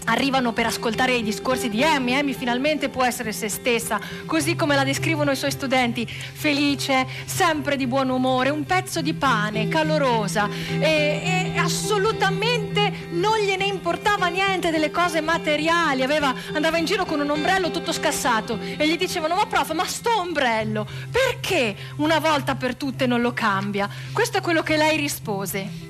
arrivano 0.08 0.52
per 0.52 0.66
ascoltare 0.66 1.14
i 1.14 1.22
discorsi 1.22 1.68
di 1.68 1.84
Amy. 1.84 2.14
Amy 2.14 2.32
finalmente 2.32 2.88
può 2.88 3.04
essere 3.04 3.32
se 3.32 3.48
stessa, 3.48 4.00
così 4.26 4.56
come 4.56 4.74
la 4.74 4.84
descrivono 4.84 5.30
i 5.30 5.36
suoi 5.36 5.50
studenti, 5.50 6.06
felice, 6.06 7.06
sempre 7.24 7.76
di 7.76 7.86
buon 7.86 8.08
umore, 8.08 8.50
un 8.50 8.64
pezzo 8.64 9.00
di 9.00 9.14
pane, 9.14 9.68
calorosa 9.68 10.48
e, 10.78 11.52
e 11.54 11.58
assolutamente 11.58 13.06
non 13.10 13.38
gliene 13.38 13.64
importava 13.64 14.28
niente 14.28 14.70
delle 14.70 14.90
cose 14.90 15.20
materiali. 15.20 16.02
Aveva, 16.02 16.34
andava 16.52 16.78
in 16.78 16.86
giro 16.86 17.04
con 17.04 17.20
un 17.20 17.30
ombrello 17.30 17.70
tutto 17.70 17.92
scassato 17.92 18.58
e 18.58 18.88
gli 18.88 18.96
dicevano 18.96 19.34
ma 19.34 19.46
prof, 19.46 19.72
ma 19.72 19.84
sto 19.84 20.18
ombrello, 20.18 20.86
perché 21.10 21.76
una 21.96 22.18
volta 22.18 22.54
per 22.54 22.74
tutte 22.76 23.06
non 23.06 23.20
lo 23.20 23.32
cambia? 23.32 23.88
Questo 24.12 24.38
è 24.38 24.40
quello 24.40 24.62
che 24.62 24.76
lei 24.76 24.96
rispose. 24.96 25.86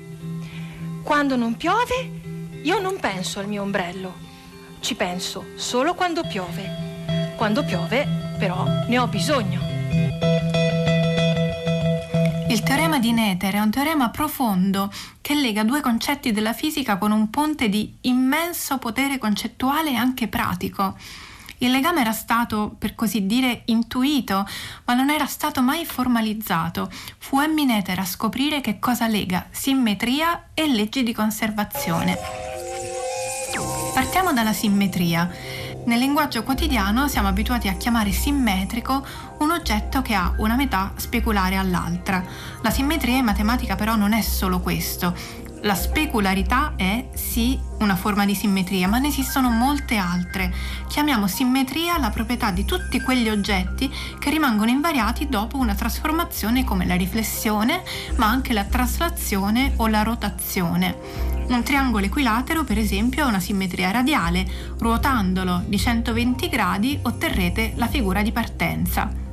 Quando 1.01 1.35
non 1.35 1.55
piove 1.55 2.27
io 2.63 2.79
non 2.79 2.99
penso 2.99 3.39
al 3.39 3.47
mio 3.47 3.61
ombrello, 3.61 4.13
ci 4.79 4.95
penso 4.95 5.45
solo 5.55 5.93
quando 5.93 6.23
piove. 6.27 7.33
Quando 7.35 7.63
piove, 7.63 8.35
però, 8.37 8.65
ne 8.87 8.99
ho 8.99 9.07
bisogno. 9.07 9.61
Il 12.49 12.61
teorema 12.63 12.99
di 12.99 13.13
Noether 13.13 13.53
è 13.53 13.59
un 13.59 13.69
teorema 13.69 14.09
profondo 14.09 14.91
che 15.21 15.35
lega 15.35 15.63
due 15.63 15.81
concetti 15.81 16.31
della 16.31 16.53
fisica 16.53 16.97
con 16.97 17.11
un 17.11 17.29
ponte 17.29 17.69
di 17.69 17.95
immenso 18.01 18.77
potere 18.77 19.17
concettuale 19.17 19.91
e 19.91 19.95
anche 19.95 20.27
pratico. 20.27 20.97
Il 21.61 21.71
legame 21.71 22.01
era 22.01 22.13
stato, 22.13 22.73
per 22.77 22.95
così 22.95 23.25
dire, 23.25 23.63
intuito, 23.65 24.47
ma 24.85 24.93
non 24.93 25.09
era 25.09 25.25
stato 25.25 25.61
mai 25.61 25.85
formalizzato. 25.85 26.89
Fu 27.17 27.39
Emmy 27.39 27.65
Noether 27.65 27.99
a 27.99 28.05
scoprire 28.05 28.61
che 28.61 28.79
cosa 28.79 29.07
lega 29.07 29.45
simmetria 29.51 30.49
e 30.53 30.67
leggi 30.67 31.03
di 31.03 31.13
conservazione. 31.13 32.17
Partiamo 33.93 34.31
dalla 34.31 34.53
simmetria. 34.53 35.29
Nel 35.85 35.99
linguaggio 35.99 36.43
quotidiano 36.43 37.09
siamo 37.09 37.27
abituati 37.27 37.67
a 37.67 37.73
chiamare 37.73 38.11
simmetrico 38.11 39.05
un 39.39 39.51
oggetto 39.51 40.01
che 40.01 40.13
ha 40.13 40.33
una 40.37 40.55
metà 40.55 40.93
speculare 40.95 41.57
all'altra. 41.57 42.23
La 42.61 42.69
simmetria 42.69 43.17
in 43.17 43.25
matematica 43.25 43.75
però 43.75 43.95
non 43.95 44.13
è 44.13 44.21
solo 44.21 44.59
questo. 44.59 45.13
La 45.63 45.75
specularità 45.75 46.73
è 46.77 47.09
sì 47.13 47.59
una 47.79 47.97
forma 47.97 48.25
di 48.25 48.33
simmetria, 48.33 48.87
ma 48.87 48.97
ne 48.97 49.09
esistono 49.09 49.49
molte 49.49 49.97
altre. 49.97 50.53
Chiamiamo 50.87 51.27
simmetria 51.27 51.97
la 51.97 52.09
proprietà 52.09 52.51
di 52.51 52.63
tutti 52.63 53.01
quegli 53.01 53.27
oggetti 53.27 53.91
che 54.19 54.29
rimangono 54.29 54.69
invariati 54.69 55.27
dopo 55.27 55.57
una 55.57 55.75
trasformazione 55.75 56.63
come 56.63 56.85
la 56.85 56.95
riflessione, 56.95 57.83
ma 58.15 58.27
anche 58.27 58.53
la 58.53 58.63
traslazione 58.63 59.73
o 59.77 59.87
la 59.87 60.03
rotazione. 60.03 60.95
Un 61.47 61.61
triangolo 61.63 62.05
equilatero, 62.05 62.63
per 62.63 62.77
esempio, 62.77 63.25
ha 63.25 63.27
una 63.27 63.39
simmetria 63.41 63.91
radiale. 63.91 64.47
Ruotandolo 64.77 65.63
di 65.65 65.77
120 65.77 66.47
gradi 66.47 66.99
otterrete 67.01 67.73
la 67.75 67.87
figura 67.87 68.21
di 68.21 68.31
partenza. 68.31 69.28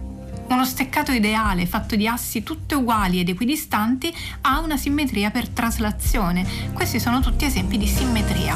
Uno 0.49 0.65
steccato 0.65 1.11
ideale 1.11 1.67
fatto 1.67 1.97
di 1.97 2.07
assi 2.07 2.45
tutte 2.45 2.77
uguali 2.77 3.19
ed 3.19 3.29
equidistanti 3.29 4.15
ha 4.43 4.61
una 4.61 4.77
simmetria 4.77 5.31
per 5.31 5.49
traslazione. 5.49 6.47
Questi 6.73 7.01
sono 7.01 7.21
tutti 7.21 7.45
esempi 7.45 7.77
di 7.77 7.87
simmetria. 7.87 8.55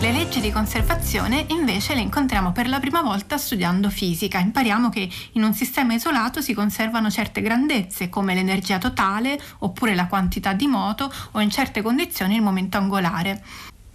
Le 0.00 0.12
leggi 0.12 0.40
di 0.40 0.50
conservazione 0.50 1.46
invece 1.48 1.94
le 1.94 2.00
incontriamo 2.00 2.52
per 2.52 2.68
la 2.68 2.80
prima 2.80 3.02
volta 3.02 3.38
studiando 3.38 3.88
fisica. 3.88 4.38
Impariamo 4.38 4.90
che 4.90 5.08
in 5.32 5.42
un 5.42 5.54
sistema 5.54 5.94
isolato 5.94 6.40
si 6.40 6.54
conservano 6.54 7.08
certe 7.08 7.40
grandezze 7.40 8.08
come 8.08 8.34
l'energia 8.34 8.78
totale 8.78 9.40
oppure 9.58 9.94
la 9.94 10.06
quantità 10.06 10.52
di 10.52 10.66
moto 10.66 11.12
o 11.32 11.40
in 11.40 11.50
certe 11.50 11.82
condizioni 11.82 12.34
il 12.34 12.42
momento 12.42 12.78
angolare. 12.78 13.42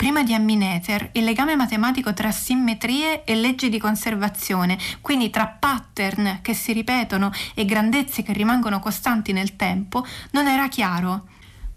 Prima 0.04 0.22
di 0.22 0.34
Ammineter, 0.34 1.12
il 1.14 1.24
legame 1.24 1.56
matematico 1.56 2.14
tra 2.14 2.30
simmetrie 2.30 3.24
e 3.24 3.36
leggi 3.36 3.70
di 3.70 3.80
conservazione, 3.80 4.78
quindi 5.00 5.30
tra 5.30 5.48
pattern 5.48 6.40
che 6.42 6.54
si 6.54 6.74
ripetono 6.74 7.32
e 7.54 7.64
grandezze 7.64 8.22
che 8.22 8.34
rimangono 8.34 8.82
costanti 8.82 9.32
nel 9.32 9.56
tempo, 9.56 10.06
non 10.32 10.48
era 10.48 10.68
chiaro. 10.68 11.28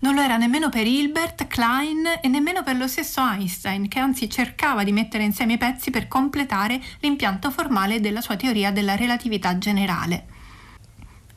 Non 0.01 0.17
lo 0.17 0.23
era 0.23 0.39
nemmeno 0.39 0.71
per 0.71 0.89
Hilbert, 0.89 1.47
Klein 1.47 2.19
e 2.21 2.27
nemmeno 2.27 2.65
per 2.65 2.77
lo 2.77 2.89
stesso 2.89 3.21
Einstein, 3.25 3.87
che 3.87 4.01
anzi 4.01 4.29
cercava 4.29 4.83
di 4.83 4.91
mettere 4.91 5.23
insieme 5.23 5.53
i 5.53 5.59
pezzi 5.59 5.93
per 5.93 6.09
completare 6.09 6.83
l'impianto 7.03 7.53
formale 7.53 8.01
della 8.01 8.21
sua 8.21 8.35
teoria 8.35 8.73
della 8.73 8.97
relatività 8.97 9.57
generale. 9.57 10.36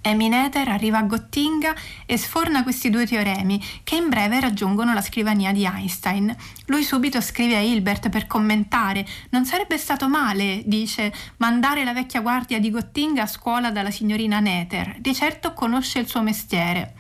Noether 0.01 0.67
arriva 0.69 0.99
a 0.99 1.03
Gottinga 1.03 1.73
e 2.05 2.17
sforna 2.17 2.63
questi 2.63 2.89
due 2.89 3.05
teoremi, 3.05 3.61
che 3.83 3.95
in 3.95 4.09
breve 4.09 4.39
raggiungono 4.39 4.93
la 4.93 5.01
scrivania 5.01 5.51
di 5.51 5.65
Einstein. 5.65 6.35
Lui 6.65 6.83
subito 6.83 7.21
scrive 7.21 7.55
a 7.55 7.59
Hilbert 7.59 8.09
per 8.09 8.27
commentare: 8.27 9.05
Non 9.31 9.45
sarebbe 9.45 9.77
stato 9.77 10.07
male, 10.07 10.61
dice, 10.65 11.13
mandare 11.37 11.83
la 11.83 11.93
vecchia 11.93 12.21
guardia 12.21 12.59
di 12.59 12.71
Gottinga 12.71 13.23
a 13.23 13.27
scuola 13.27 13.71
dalla 13.71 13.91
signorina 13.91 14.39
Noether. 14.39 14.95
Di 14.99 15.13
certo 15.13 15.53
conosce 15.53 15.99
il 15.99 16.07
suo 16.07 16.21
mestiere. 16.21 16.93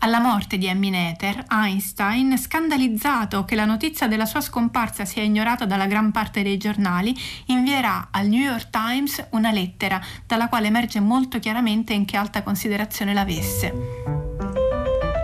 Alla 0.00 0.20
morte 0.20 0.58
di 0.58 0.68
Emmy 0.68 0.90
Noether, 0.90 1.44
Einstein, 1.48 2.38
scandalizzato 2.38 3.44
che 3.44 3.56
la 3.56 3.64
notizia 3.64 4.06
della 4.06 4.26
sua 4.26 4.40
scomparsa 4.40 5.04
sia 5.04 5.24
ignorata 5.24 5.66
dalla 5.66 5.86
gran 5.86 6.12
parte 6.12 6.44
dei 6.44 6.56
giornali, 6.56 7.12
invierà 7.46 8.06
al 8.12 8.28
New 8.28 8.40
York 8.40 8.70
Times 8.70 9.26
una 9.30 9.50
lettera 9.50 10.00
dalla 10.24 10.48
quale 10.48 10.68
emerge 10.68 11.00
molto 11.00 11.40
chiaramente 11.40 11.94
in 11.94 12.04
che 12.04 12.16
alta 12.16 12.44
considerazione 12.44 13.12
l'avesse. 13.12 13.74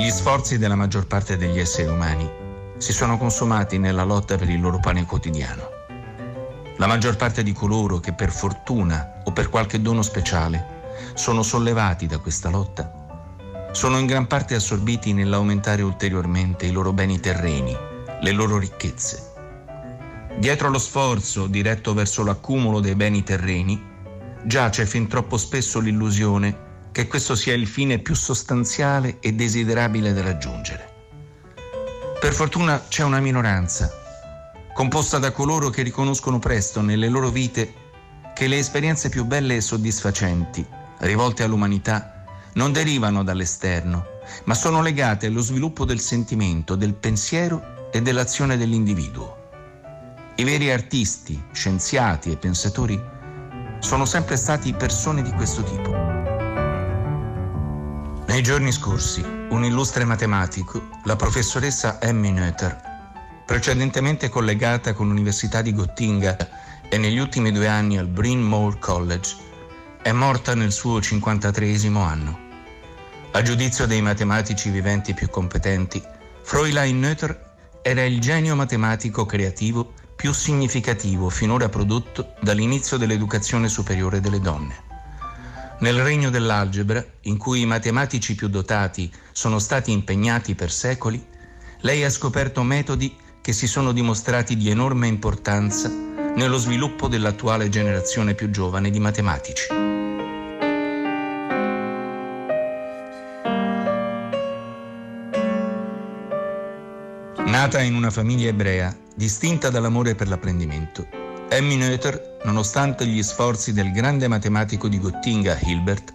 Gli 0.00 0.10
sforzi 0.10 0.58
della 0.58 0.74
maggior 0.74 1.06
parte 1.06 1.36
degli 1.36 1.60
esseri 1.60 1.88
umani 1.88 2.28
si 2.76 2.92
sono 2.92 3.16
consumati 3.16 3.78
nella 3.78 4.02
lotta 4.02 4.36
per 4.36 4.50
il 4.50 4.60
loro 4.60 4.80
pane 4.80 5.06
quotidiano. 5.06 5.68
La 6.78 6.88
maggior 6.88 7.14
parte 7.14 7.44
di 7.44 7.52
coloro 7.52 8.00
che 8.00 8.12
per 8.12 8.32
fortuna 8.32 9.22
o 9.24 9.30
per 9.30 9.50
qualche 9.50 9.80
dono 9.80 10.02
speciale 10.02 10.82
sono 11.14 11.44
sollevati 11.44 12.08
da 12.08 12.18
questa 12.18 12.50
lotta 12.50 13.02
sono 13.74 13.98
in 13.98 14.06
gran 14.06 14.28
parte 14.28 14.54
assorbiti 14.54 15.12
nell'aumentare 15.12 15.82
ulteriormente 15.82 16.64
i 16.64 16.70
loro 16.70 16.92
beni 16.92 17.18
terreni, 17.18 17.76
le 18.20 18.30
loro 18.30 18.56
ricchezze. 18.56 19.32
Dietro 20.38 20.70
lo 20.70 20.78
sforzo 20.78 21.48
diretto 21.48 21.92
verso 21.92 22.22
l'accumulo 22.22 22.78
dei 22.78 22.94
beni 22.94 23.24
terreni 23.24 23.92
giace 24.44 24.86
fin 24.86 25.08
troppo 25.08 25.36
spesso 25.36 25.80
l'illusione 25.80 26.88
che 26.92 27.08
questo 27.08 27.34
sia 27.34 27.54
il 27.54 27.66
fine 27.66 27.98
più 27.98 28.14
sostanziale 28.14 29.18
e 29.18 29.32
desiderabile 29.32 30.12
da 30.12 30.22
raggiungere. 30.22 30.92
Per 32.20 32.32
fortuna 32.32 32.80
c'è 32.86 33.02
una 33.02 33.18
minoranza, 33.18 33.90
composta 34.72 35.18
da 35.18 35.32
coloro 35.32 35.70
che 35.70 35.82
riconoscono 35.82 36.38
presto 36.38 36.80
nelle 36.80 37.08
loro 37.08 37.28
vite 37.28 37.74
che 38.34 38.46
le 38.46 38.58
esperienze 38.58 39.08
più 39.08 39.24
belle 39.24 39.56
e 39.56 39.60
soddisfacenti, 39.60 40.64
rivolte 40.98 41.42
all'umanità, 41.42 42.13
non 42.54 42.72
derivano 42.72 43.22
dall'esterno, 43.22 44.06
ma 44.44 44.54
sono 44.54 44.82
legate 44.82 45.26
allo 45.26 45.40
sviluppo 45.40 45.84
del 45.84 46.00
sentimento, 46.00 46.74
del 46.74 46.94
pensiero 46.94 47.90
e 47.92 48.02
dell'azione 48.02 48.56
dell'individuo. 48.56 49.42
I 50.36 50.44
veri 50.44 50.70
artisti, 50.72 51.40
scienziati 51.52 52.32
e 52.32 52.36
pensatori 52.36 53.00
sono 53.78 54.04
sempre 54.04 54.36
stati 54.36 54.72
persone 54.72 55.22
di 55.22 55.30
questo 55.32 55.62
tipo. 55.62 55.92
Nei 58.26 58.42
giorni 58.42 58.72
scorsi, 58.72 59.22
un 59.22 59.64
illustre 59.64 60.04
matematico, 60.04 60.88
la 61.04 61.14
professoressa 61.14 62.00
Emmy 62.00 62.32
Noether, 62.32 62.80
precedentemente 63.46 64.28
collegata 64.28 64.92
con 64.92 65.08
l'Università 65.08 65.62
di 65.62 65.72
Gottinga 65.72 66.36
e 66.88 66.98
negli 66.98 67.18
ultimi 67.18 67.52
due 67.52 67.68
anni 67.68 67.98
al 67.98 68.08
Bryn 68.08 68.40
Mawr 68.40 68.78
College, 68.78 69.36
è 70.02 70.12
morta 70.12 70.54
nel 70.54 70.72
suo 70.72 71.00
53 71.00 71.76
anno. 71.94 72.43
A 73.36 73.42
giudizio 73.42 73.86
dei 73.86 74.00
matematici 74.00 74.70
viventi 74.70 75.12
più 75.12 75.28
competenti, 75.28 76.00
Fräulein 76.42 77.00
Noether 77.00 77.80
era 77.82 78.04
il 78.04 78.20
genio 78.20 78.54
matematico 78.54 79.26
creativo 79.26 79.92
più 80.14 80.32
significativo 80.32 81.28
finora 81.30 81.68
prodotto 81.68 82.34
dall'inizio 82.40 82.96
dell'educazione 82.96 83.66
superiore 83.66 84.20
delle 84.20 84.38
donne. 84.38 84.76
Nel 85.80 86.00
regno 86.00 86.30
dell'algebra, 86.30 87.04
in 87.22 87.36
cui 87.36 87.62
i 87.62 87.66
matematici 87.66 88.36
più 88.36 88.46
dotati 88.46 89.12
sono 89.32 89.58
stati 89.58 89.90
impegnati 89.90 90.54
per 90.54 90.70
secoli, 90.70 91.20
lei 91.80 92.04
ha 92.04 92.10
scoperto 92.10 92.62
metodi 92.62 93.16
che 93.40 93.52
si 93.52 93.66
sono 93.66 93.90
dimostrati 93.90 94.56
di 94.56 94.70
enorme 94.70 95.08
importanza 95.08 95.88
nello 95.88 96.56
sviluppo 96.56 97.08
dell'attuale 97.08 97.68
generazione 97.68 98.34
più 98.34 98.48
giovane 98.50 98.90
di 98.90 99.00
matematici. 99.00 99.93
Nata 107.54 107.80
in 107.80 107.94
una 107.94 108.10
famiglia 108.10 108.48
ebrea, 108.48 108.92
distinta 109.14 109.70
dall'amore 109.70 110.16
per 110.16 110.26
l'apprendimento, 110.26 111.06
Emmy 111.48 111.76
Noether, 111.76 112.38
nonostante 112.42 113.06
gli 113.06 113.22
sforzi 113.22 113.72
del 113.72 113.92
grande 113.92 114.26
matematico 114.26 114.88
di 114.88 114.98
Gottinga 114.98 115.56
Hilbert, 115.62 116.12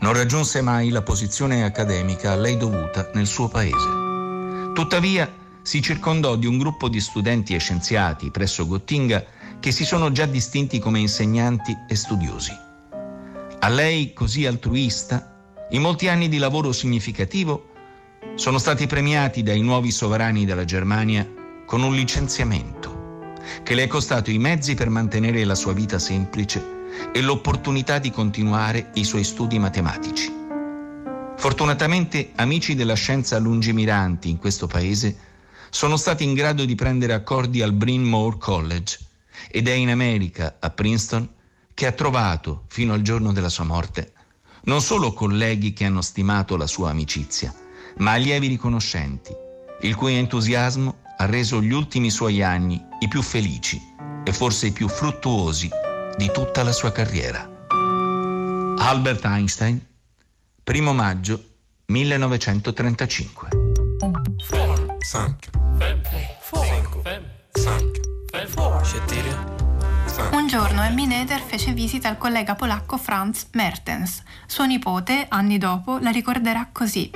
non 0.00 0.12
raggiunse 0.12 0.60
mai 0.60 0.90
la 0.90 1.00
posizione 1.00 1.64
accademica 1.64 2.32
a 2.32 2.36
lei 2.36 2.58
dovuta 2.58 3.10
nel 3.14 3.26
suo 3.26 3.48
paese. 3.48 4.72
Tuttavia, 4.74 5.32
si 5.62 5.80
circondò 5.80 6.36
di 6.36 6.46
un 6.46 6.58
gruppo 6.58 6.90
di 6.90 7.00
studenti 7.00 7.54
e 7.54 7.58
scienziati 7.60 8.30
presso 8.30 8.66
Gottinga 8.66 9.24
che 9.60 9.72
si 9.72 9.86
sono 9.86 10.12
già 10.12 10.26
distinti 10.26 10.78
come 10.80 10.98
insegnanti 10.98 11.74
e 11.88 11.96
studiosi. 11.96 12.52
A 13.60 13.68
lei, 13.70 14.12
così 14.12 14.44
altruista, 14.44 15.34
i 15.70 15.78
molti 15.78 16.08
anni 16.08 16.28
di 16.28 16.36
lavoro 16.36 16.72
significativo 16.72 17.72
sono 18.34 18.58
stati 18.58 18.86
premiati 18.86 19.42
dai 19.42 19.60
nuovi 19.60 19.90
sovrani 19.90 20.44
della 20.44 20.64
Germania 20.64 21.26
con 21.64 21.82
un 21.82 21.94
licenziamento 21.94 23.32
che 23.62 23.74
le 23.74 23.84
è 23.84 23.86
costato 23.86 24.30
i 24.30 24.38
mezzi 24.38 24.74
per 24.74 24.88
mantenere 24.88 25.44
la 25.44 25.54
sua 25.54 25.72
vita 25.72 25.98
semplice 25.98 26.62
e 27.12 27.20
l'opportunità 27.20 27.98
di 27.98 28.10
continuare 28.10 28.90
i 28.94 29.04
suoi 29.04 29.24
studi 29.24 29.58
matematici. 29.58 30.32
Fortunatamente 31.36 32.32
amici 32.36 32.74
della 32.74 32.94
scienza 32.94 33.38
lungimiranti 33.38 34.30
in 34.30 34.38
questo 34.38 34.66
paese 34.66 35.16
sono 35.70 35.96
stati 35.96 36.24
in 36.24 36.34
grado 36.34 36.64
di 36.64 36.74
prendere 36.74 37.12
accordi 37.12 37.60
al 37.60 37.72
Bryn 37.72 38.02
Mawr 38.02 38.38
College 38.38 38.98
ed 39.50 39.68
è 39.68 39.72
in 39.72 39.90
America, 39.90 40.56
a 40.60 40.70
Princeton, 40.70 41.28
che 41.74 41.86
ha 41.86 41.92
trovato, 41.92 42.64
fino 42.68 42.92
al 42.92 43.02
giorno 43.02 43.32
della 43.32 43.48
sua 43.48 43.64
morte, 43.64 44.12
non 44.64 44.80
solo 44.80 45.12
colleghi 45.12 45.72
che 45.72 45.84
hanno 45.84 46.00
stimato 46.00 46.56
la 46.56 46.66
sua 46.66 46.90
amicizia, 46.90 47.52
ma 47.98 48.12
allievi 48.12 48.48
riconoscenti, 48.48 49.32
il 49.82 49.94
cui 49.94 50.14
entusiasmo 50.14 50.98
ha 51.16 51.26
reso 51.26 51.60
gli 51.60 51.72
ultimi 51.72 52.10
suoi 52.10 52.42
anni 52.42 52.82
i 53.00 53.08
più 53.08 53.22
felici 53.22 53.80
e 54.24 54.32
forse 54.32 54.66
i 54.68 54.72
più 54.72 54.88
fruttuosi 54.88 55.68
di 56.16 56.30
tutta 56.32 56.62
la 56.62 56.72
sua 56.72 56.92
carriera. 56.92 57.48
Albert 58.78 59.24
Einstein, 59.24 59.80
1 60.64 60.92
maggio 60.92 61.42
1935. 61.86 63.48
Un 70.34 70.48
giorno 70.48 70.82
Emmy 70.82 71.06
Neder 71.06 71.40
fece 71.40 71.72
visita 71.72 72.08
al 72.08 72.18
collega 72.18 72.56
polacco 72.56 72.96
Franz 72.96 73.46
Mertens. 73.52 74.20
Suo 74.46 74.64
nipote, 74.64 75.26
anni 75.28 75.58
dopo, 75.58 75.98
la 75.98 76.10
ricorderà 76.10 76.70
così. 76.72 77.08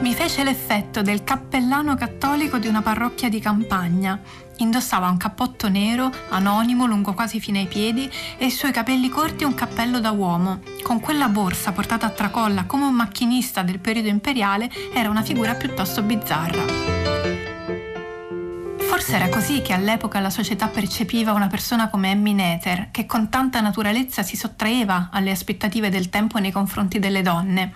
Mi 0.00 0.14
fece 0.14 0.44
l'effetto 0.44 1.02
del 1.02 1.24
cappellano 1.24 1.96
cattolico 1.96 2.58
di 2.58 2.68
una 2.68 2.82
parrocchia 2.82 3.28
di 3.28 3.40
campagna. 3.40 4.20
Indossava 4.58 5.10
un 5.10 5.16
cappotto 5.16 5.68
nero, 5.68 6.08
anonimo, 6.28 6.86
lungo 6.86 7.14
quasi 7.14 7.40
fino 7.40 7.58
ai 7.58 7.66
piedi, 7.66 8.08
e 8.38 8.46
i 8.46 8.50
suoi 8.52 8.70
capelli 8.70 9.08
corti 9.08 9.42
un 9.42 9.54
cappello 9.54 9.98
da 9.98 10.12
uomo. 10.12 10.60
Con 10.84 11.00
quella 11.00 11.28
borsa 11.28 11.72
portata 11.72 12.06
a 12.06 12.10
tracolla 12.10 12.64
come 12.64 12.84
un 12.84 12.94
macchinista 12.94 13.62
del 13.62 13.80
periodo 13.80 14.06
imperiale, 14.06 14.70
era 14.94 15.10
una 15.10 15.22
figura 15.22 15.54
piuttosto 15.54 16.00
bizzarra. 16.02 16.95
Forse 18.96 19.14
era 19.14 19.28
così 19.28 19.60
che 19.60 19.74
all'epoca 19.74 20.20
la 20.20 20.30
società 20.30 20.68
percepiva 20.68 21.34
una 21.34 21.48
persona 21.48 21.90
come 21.90 22.12
Emmy 22.12 22.32
Noether, 22.32 22.88
che 22.90 23.04
con 23.04 23.28
tanta 23.28 23.60
naturalezza 23.60 24.22
si 24.22 24.36
sottraeva 24.36 25.10
alle 25.12 25.32
aspettative 25.32 25.90
del 25.90 26.08
tempo 26.08 26.38
nei 26.38 26.50
confronti 26.50 26.98
delle 26.98 27.20
donne. 27.20 27.74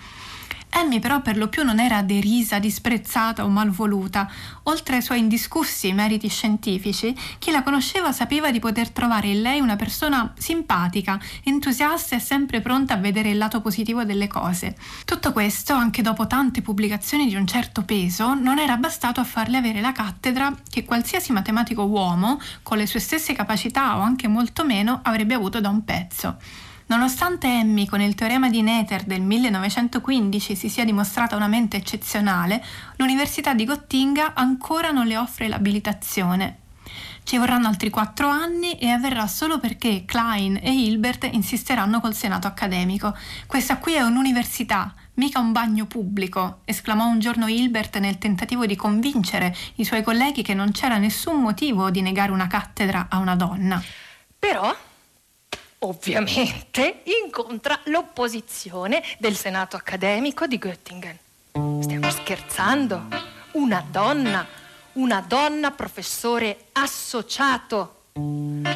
Amy 0.70 1.00
però 1.00 1.20
per 1.20 1.36
lo 1.36 1.48
più 1.48 1.64
non 1.64 1.80
era 1.80 2.02
derisa, 2.02 2.58
disprezzata 2.58 3.44
o 3.44 3.48
malvoluta. 3.48 4.30
Oltre 4.64 4.96
ai 4.96 5.02
suoi 5.02 5.18
indiscussi 5.18 5.92
meriti 5.92 6.28
scientifici, 6.28 7.14
chi 7.38 7.50
la 7.50 7.62
conosceva 7.62 8.12
sapeva 8.12 8.50
di 8.50 8.58
poter 8.60 8.90
trovare 8.90 9.28
in 9.28 9.42
lei 9.42 9.60
una 9.60 9.76
persona 9.76 10.32
simpatica, 10.36 11.18
entusiasta 11.44 12.16
e 12.16 12.20
sempre 12.20 12.60
pronta 12.60 12.94
a 12.94 12.98
vedere 12.98 13.30
il 13.30 13.38
lato 13.38 13.60
positivo 13.60 14.04
delle 14.04 14.28
cose. 14.28 14.76
Tutto 15.04 15.32
questo, 15.32 15.74
anche 15.74 16.02
dopo 16.02 16.26
tante 16.26 16.62
pubblicazioni 16.62 17.28
di 17.28 17.34
un 17.34 17.46
certo 17.46 17.82
peso, 17.82 18.34
non 18.34 18.58
era 18.58 18.76
bastato 18.76 19.20
a 19.20 19.24
farle 19.24 19.56
avere 19.56 19.80
la 19.80 19.92
cattedra 19.92 20.54
che 20.68 20.84
qualsiasi 20.84 21.32
matematico 21.32 21.82
uomo, 21.82 22.40
con 22.62 22.78
le 22.78 22.86
sue 22.86 23.00
stesse 23.00 23.32
capacità 23.32 23.96
o 23.96 24.00
anche 24.00 24.28
molto 24.28 24.64
meno, 24.64 25.00
avrebbe 25.02 25.34
avuto 25.34 25.60
da 25.60 25.68
un 25.68 25.84
pezzo. 25.84 26.38
Nonostante 26.90 27.46
Emmy 27.46 27.86
con 27.86 28.00
il 28.00 28.16
teorema 28.16 28.50
di 28.50 28.62
Nether 28.62 29.04
del 29.04 29.20
1915 29.20 30.56
si 30.56 30.68
sia 30.68 30.84
dimostrata 30.84 31.36
una 31.36 31.46
mente 31.46 31.76
eccezionale, 31.76 32.60
l'Università 32.96 33.54
di 33.54 33.64
Gottinga 33.64 34.34
ancora 34.34 34.90
non 34.90 35.06
le 35.06 35.16
offre 35.16 35.46
l'abilitazione. 35.46 36.58
Ci 37.22 37.38
vorranno 37.38 37.68
altri 37.68 37.90
quattro 37.90 38.26
anni 38.28 38.72
e 38.72 38.88
avverrà 38.88 39.28
solo 39.28 39.60
perché 39.60 40.02
Klein 40.04 40.58
e 40.60 40.72
Hilbert 40.72 41.28
insisteranno 41.30 42.00
col 42.00 42.12
senato 42.12 42.48
accademico. 42.48 43.16
Questa 43.46 43.76
qui 43.76 43.94
è 43.94 44.02
un'università, 44.02 44.92
mica 45.14 45.38
un 45.38 45.52
bagno 45.52 45.86
pubblico, 45.86 46.62
esclamò 46.64 47.06
un 47.06 47.20
giorno 47.20 47.46
Hilbert 47.46 47.98
nel 47.98 48.18
tentativo 48.18 48.66
di 48.66 48.74
convincere 48.74 49.54
i 49.76 49.84
suoi 49.84 50.02
colleghi 50.02 50.42
che 50.42 50.54
non 50.54 50.72
c'era 50.72 50.98
nessun 50.98 51.40
motivo 51.40 51.88
di 51.88 52.02
negare 52.02 52.32
una 52.32 52.48
cattedra 52.48 53.06
a 53.08 53.18
una 53.18 53.36
donna. 53.36 53.80
Però 54.36 54.74
ovviamente 55.80 57.02
incontra 57.22 57.78
l'opposizione 57.84 59.02
del 59.18 59.36
Senato 59.36 59.76
accademico 59.76 60.46
di 60.46 60.58
Göttingen. 60.58 61.18
Stiamo 61.80 62.10
scherzando? 62.10 63.06
Una 63.52 63.84
donna, 63.88 64.46
una 64.94 65.24
donna 65.26 65.70
professore 65.70 66.66
associato. 66.72 67.96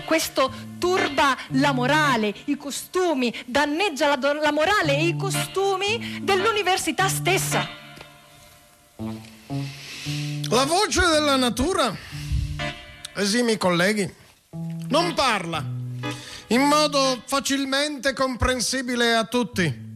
Questo 0.05 0.53
turba 0.79 1.37
la 1.51 1.73
morale, 1.73 2.33
i 2.45 2.57
costumi, 2.57 3.35
danneggia 3.45 4.09
la, 4.09 4.17
do- 4.17 4.33
la 4.35 4.53
morale 4.53 4.97
e 4.97 5.07
i 5.07 5.17
costumi 5.17 6.21
dell'università 6.23 7.09
stessa. 7.09 7.69
La 10.49 10.65
voce 10.65 11.07
della 11.07 11.37
natura, 11.37 11.95
esimi 13.15 13.57
colleghi, 13.57 14.13
non 14.89 15.13
parla 15.15 15.74
in 16.49 16.63
modo 16.63 17.23
facilmente 17.27 18.13
comprensibile 18.13 19.15
a 19.15 19.25
tutti. 19.25 19.93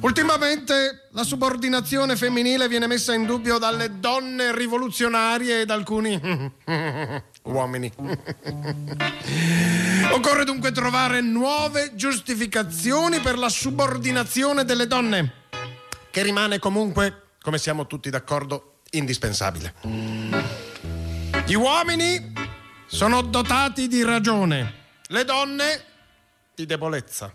Ultimamente 0.00 1.08
la 1.10 1.24
subordinazione 1.24 2.14
femminile 2.14 2.68
viene 2.68 2.86
messa 2.86 3.14
in 3.14 3.26
dubbio 3.26 3.58
dalle 3.58 3.98
donne 3.98 4.54
rivoluzionarie 4.54 5.62
e 5.62 5.64
da 5.64 5.74
alcuni 5.74 6.20
uomini. 7.42 7.92
Occorre 10.12 10.44
dunque 10.44 10.70
trovare 10.70 11.20
nuove 11.20 11.96
giustificazioni 11.96 13.18
per 13.18 13.38
la 13.38 13.48
subordinazione 13.48 14.64
delle 14.64 14.86
donne, 14.86 15.32
che 16.10 16.22
rimane 16.22 16.60
comunque, 16.60 17.22
come 17.42 17.58
siamo 17.58 17.88
tutti 17.88 18.08
d'accordo, 18.08 18.74
indispensabile. 18.90 19.74
Gli 21.44 21.54
uomini 21.54 22.37
sono 22.88 23.20
dotati 23.20 23.86
di 23.86 24.02
ragione, 24.02 24.74
le 25.08 25.24
donne 25.24 25.84
di 26.54 26.64
debolezza. 26.64 27.32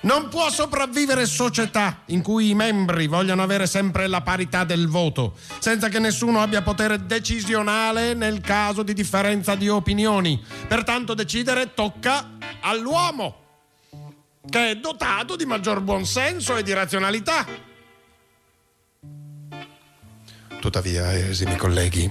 Non 0.00 0.28
può 0.28 0.50
sopravvivere 0.50 1.24
società 1.24 2.02
in 2.06 2.20
cui 2.20 2.50
i 2.50 2.54
membri 2.54 3.06
vogliano 3.06 3.42
avere 3.42 3.66
sempre 3.66 4.06
la 4.06 4.20
parità 4.20 4.64
del 4.64 4.86
voto, 4.86 5.34
senza 5.60 5.88
che 5.88 5.98
nessuno 5.98 6.42
abbia 6.42 6.60
potere 6.60 7.06
decisionale 7.06 8.12
nel 8.12 8.40
caso 8.40 8.82
di 8.82 8.92
differenza 8.92 9.54
di 9.54 9.68
opinioni. 9.68 10.44
Pertanto 10.68 11.14
decidere 11.14 11.72
tocca 11.72 12.32
all'uomo, 12.60 13.42
che 14.50 14.70
è 14.72 14.76
dotato 14.76 15.36
di 15.36 15.46
maggior 15.46 15.80
buonsenso 15.80 16.56
e 16.56 16.62
di 16.62 16.74
razionalità. 16.74 17.46
Tuttavia, 20.60 21.14
esimi 21.16 21.56
colleghi, 21.56 22.10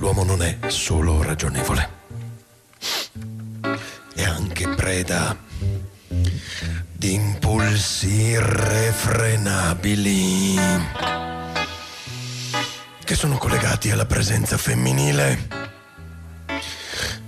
l'uomo 0.00 0.24
non 0.24 0.42
è 0.42 0.58
solo 0.68 1.22
ragionevole, 1.22 1.88
è 4.14 4.24
anche 4.24 4.66
preda 4.68 5.36
di 6.90 7.12
impulsi 7.12 8.08
irrefrenabili 8.08 10.58
che 13.04 13.14
sono 13.14 13.36
collegati 13.36 13.90
alla 13.90 14.06
presenza 14.06 14.56
femminile 14.56 15.69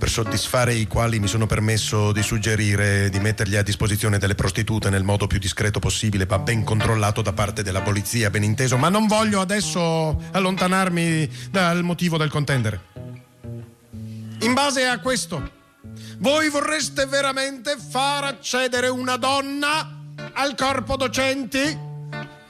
per 0.03 0.11
soddisfare 0.11 0.73
i 0.73 0.85
quali 0.85 1.17
mi 1.17 1.27
sono 1.27 1.45
permesso 1.45 2.11
di 2.11 2.21
suggerire 2.21 3.09
di 3.09 3.21
metterli 3.21 3.55
a 3.55 3.63
disposizione 3.63 4.17
delle 4.17 4.35
prostitute 4.35 4.89
nel 4.89 5.05
modo 5.05 5.27
più 5.27 5.39
discreto 5.39 5.79
possibile, 5.79 6.25
ma 6.27 6.39
ben 6.39 6.65
controllato 6.65 7.21
da 7.21 7.31
parte 7.31 7.63
della 7.63 7.81
polizia, 7.81 8.29
ben 8.29 8.43
inteso. 8.43 8.75
Ma 8.75 8.89
non 8.89 9.07
voglio 9.07 9.39
adesso 9.39 10.21
allontanarmi 10.33 11.47
dal 11.49 11.83
motivo 11.83 12.17
del 12.17 12.29
contendere. 12.29 12.81
In 14.41 14.53
base 14.53 14.85
a 14.87 14.99
questo, 14.99 15.51
voi 16.17 16.49
vorreste 16.49 17.05
veramente 17.05 17.77
far 17.77 18.25
accedere 18.25 18.89
una 18.89 19.15
donna 19.15 20.01
al 20.33 20.53
corpo 20.55 20.97
docenti? 20.97 21.79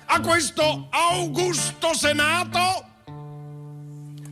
A 0.06 0.20
questo 0.22 0.88
augusto 0.90 1.94
Senato? 1.94 2.93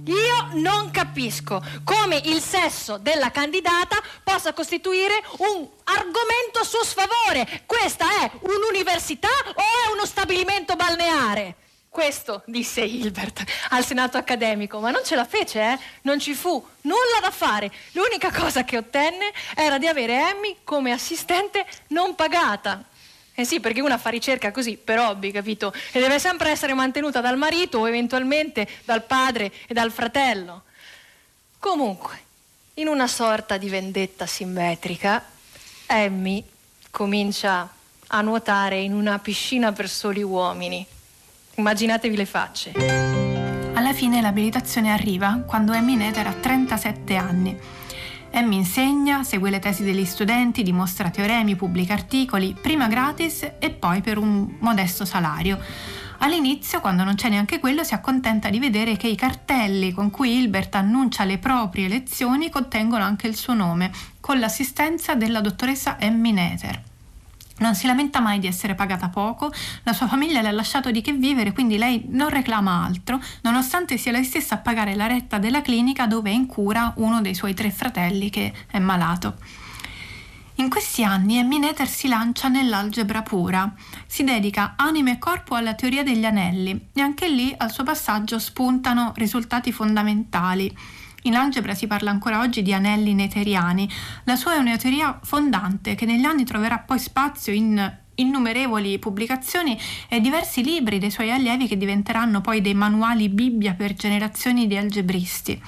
Io 0.05 0.47
non 0.53 0.89
capisco 0.89 1.63
come 1.83 2.19
il 2.25 2.41
sesso 2.41 2.97
della 2.97 3.29
candidata 3.29 4.01
possa 4.23 4.51
costituire 4.53 5.21
un 5.37 5.67
argomento 5.83 6.59
a 6.59 6.63
suo 6.63 6.83
sfavore. 6.83 7.63
Questa 7.65 8.05
è 8.21 8.31
un'università 8.39 9.27
o 9.27 9.61
è 9.61 9.91
uno 9.93 10.05
stabilimento 10.05 10.75
balneare? 10.75 11.55
Questo 11.87 12.41
disse 12.45 12.81
Hilbert 12.81 13.43
al 13.69 13.85
senato 13.85 14.17
accademico, 14.17 14.79
ma 14.79 14.91
non 14.91 15.03
ce 15.03 15.15
la 15.15 15.25
fece, 15.25 15.59
eh? 15.59 15.79
Non 16.03 16.19
ci 16.19 16.33
fu 16.33 16.65
nulla 16.81 17.19
da 17.21 17.31
fare. 17.31 17.69
L'unica 17.91 18.31
cosa 18.31 18.63
che 18.63 18.77
ottenne 18.77 19.31
era 19.55 19.77
di 19.77 19.87
avere 19.87 20.29
Emmy 20.29 20.57
come 20.63 20.93
assistente 20.93 21.65
non 21.87 22.15
pagata. 22.15 22.85
Eh 23.33 23.45
sì, 23.45 23.59
perché 23.59 23.81
una 23.81 23.97
fa 23.97 24.09
ricerca 24.09 24.51
così, 24.51 24.77
per 24.77 24.99
hobby, 24.99 25.31
capito? 25.31 25.73
E 25.91 25.99
deve 25.99 26.19
sempre 26.19 26.51
essere 26.51 26.73
mantenuta 26.73 27.21
dal 27.21 27.37
marito 27.37 27.79
o 27.79 27.87
eventualmente 27.87 28.67
dal 28.83 29.03
padre 29.03 29.51
e 29.67 29.73
dal 29.73 29.91
fratello. 29.91 30.63
Comunque, 31.57 32.19
in 32.75 32.87
una 32.87 33.07
sorta 33.07 33.57
di 33.57 33.69
vendetta 33.69 34.25
simmetrica, 34.25 35.23
Emmy 35.85 36.43
comincia 36.89 37.69
a 38.07 38.21
nuotare 38.21 38.79
in 38.79 38.93
una 38.93 39.19
piscina 39.19 39.71
per 39.71 39.89
soli 39.89 40.21
uomini. 40.21 40.85
Immaginatevi 41.55 42.15
le 42.15 42.25
facce. 42.25 42.71
Alla 43.73 43.93
fine 43.93 44.21
l'abilitazione 44.21 44.91
arriva 44.91 45.43
quando 45.45 45.71
Emmy 45.71 45.95
Nether 45.95 46.27
ha 46.27 46.33
37 46.33 47.15
anni. 47.15 47.59
Emmy 48.33 48.55
insegna, 48.55 49.23
segue 49.23 49.49
le 49.49 49.59
tesi 49.59 49.83
degli 49.83 50.05
studenti, 50.05 50.63
dimostra 50.63 51.09
teoremi, 51.09 51.57
pubblica 51.57 51.93
articoli, 51.93 52.55
prima 52.59 52.87
gratis 52.87 53.49
e 53.59 53.69
poi 53.71 54.01
per 54.01 54.17
un 54.17 54.55
modesto 54.59 55.03
salario. 55.03 55.59
All'inizio, 56.19 56.79
quando 56.79 57.03
non 57.03 57.15
c'è 57.15 57.29
neanche 57.29 57.59
quello, 57.59 57.83
si 57.83 57.93
accontenta 57.93 58.49
di 58.49 58.59
vedere 58.59 58.95
che 58.95 59.07
i 59.07 59.15
cartelli 59.15 59.91
con 59.91 60.11
cui 60.11 60.37
Hilbert 60.37 60.75
annuncia 60.75 61.25
le 61.25 61.39
proprie 61.39 61.89
lezioni 61.89 62.49
contengono 62.49 63.03
anche 63.03 63.27
il 63.27 63.35
suo 63.35 63.53
nome, 63.53 63.91
con 64.19 64.39
l'assistenza 64.39 65.13
della 65.15 65.41
dottoressa 65.41 65.99
Emmy 65.99 66.31
Nether. 66.31 66.90
Non 67.61 67.75
si 67.75 67.85
lamenta 67.85 68.19
mai 68.19 68.39
di 68.39 68.47
essere 68.47 68.73
pagata 68.73 69.09
poco, 69.09 69.51
la 69.83 69.93
sua 69.93 70.07
famiglia 70.07 70.41
le 70.41 70.47
ha 70.47 70.51
lasciato 70.51 70.89
di 70.89 71.01
che 71.01 71.13
vivere, 71.13 71.53
quindi 71.53 71.77
lei 71.77 72.05
non 72.07 72.29
reclama 72.29 72.83
altro, 72.83 73.21
nonostante 73.41 73.97
sia 73.97 74.11
lei 74.11 74.23
stessa 74.23 74.55
a 74.55 74.57
pagare 74.57 74.95
la 74.95 75.05
retta 75.05 75.37
della 75.37 75.61
clinica 75.61 76.07
dove 76.07 76.31
è 76.31 76.33
in 76.33 76.47
cura 76.47 76.91
uno 76.97 77.21
dei 77.21 77.35
suoi 77.35 77.53
tre 77.53 77.69
fratelli 77.69 78.31
che 78.31 78.51
è 78.65 78.79
malato. 78.79 79.35
In 80.55 80.69
questi 80.69 81.03
anni 81.03 81.37
Emmy 81.37 81.59
Noether 81.59 81.87
si 81.87 82.07
lancia 82.07 82.47
nell'algebra 82.47 83.21
pura, 83.21 83.71
si 84.07 84.23
dedica 84.23 84.73
anima 84.75 85.11
e 85.11 85.19
corpo 85.19 85.53
alla 85.53 85.75
teoria 85.75 86.03
degli 86.03 86.25
anelli 86.25 86.87
e 86.93 87.01
anche 87.01 87.29
lì 87.29 87.53
al 87.55 87.71
suo 87.71 87.83
passaggio 87.83 88.39
spuntano 88.39 89.13
risultati 89.15 89.71
fondamentali. 89.71 90.75
In 91.23 91.35
algebra 91.35 91.75
si 91.75 91.85
parla 91.85 92.09
ancora 92.09 92.39
oggi 92.39 92.63
di 92.63 92.73
anelli 92.73 93.13
neteriani. 93.13 93.87
La 94.23 94.35
sua 94.35 94.55
è 94.55 94.57
una 94.57 94.75
teoria 94.77 95.19
fondante 95.21 95.93
che 95.93 96.05
negli 96.05 96.23
anni 96.23 96.45
troverà 96.45 96.79
poi 96.79 96.97
spazio 96.97 97.53
in 97.53 97.99
innumerevoli 98.15 98.99
pubblicazioni 98.99 99.77
e 100.07 100.19
diversi 100.19 100.63
libri 100.63 100.99
dei 100.99 101.11
suoi 101.11 101.31
allievi 101.31 101.67
che 101.67 101.77
diventeranno 101.77 102.41
poi 102.41 102.61
dei 102.61 102.73
manuali 102.73 103.29
Bibbia 103.29 103.73
per 103.73 103.93
generazioni 103.93 104.67
di 104.67 104.77
algebristi. 104.77 105.61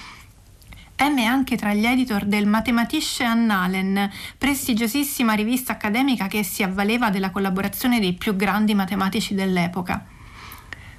M 0.99 1.17
è 1.17 1.23
anche 1.23 1.57
tra 1.57 1.73
gli 1.73 1.85
editor 1.85 2.25
del 2.25 2.47
Mathematische 2.47 3.23
Annalen, 3.23 4.09
prestigiosissima 4.37 5.33
rivista 5.33 5.73
accademica 5.73 6.27
che 6.27 6.43
si 6.43 6.63
avvaleva 6.63 7.09
della 7.09 7.31
collaborazione 7.31 7.99
dei 7.99 8.13
più 8.13 8.35
grandi 8.35 8.73
matematici 8.73 9.33
dell'epoca. 9.33 10.05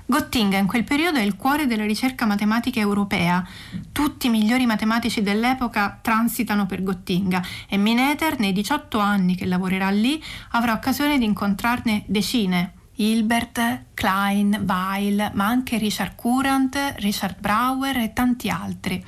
Gottinga 0.06 0.58
in 0.58 0.66
quel 0.66 0.84
periodo 0.84 1.18
è 1.18 1.22
il 1.22 1.34
cuore 1.34 1.66
della 1.66 1.86
ricerca 1.86 2.26
matematica 2.26 2.78
europea. 2.78 3.42
Tutti 3.90 4.26
i 4.26 4.30
migliori 4.30 4.66
matematici 4.66 5.22
dell'epoca 5.22 5.98
transitano 6.02 6.66
per 6.66 6.82
Gottinga 6.82 7.42
e 7.66 7.78
Mineter, 7.78 8.38
nei 8.38 8.52
18 8.52 8.98
anni 8.98 9.34
che 9.34 9.46
lavorerà 9.46 9.88
lì, 9.88 10.22
avrà 10.50 10.74
occasione 10.74 11.16
di 11.16 11.24
incontrarne 11.24 12.04
decine. 12.06 12.72
Hilbert, 12.96 13.86
Klein, 13.94 14.64
Weil, 14.68 15.30
ma 15.32 15.46
anche 15.46 15.78
Richard 15.78 16.16
Courant, 16.16 16.76
Richard 16.96 17.40
Brauer 17.40 17.96
e 17.96 18.12
tanti 18.12 18.50
altri. 18.50 19.02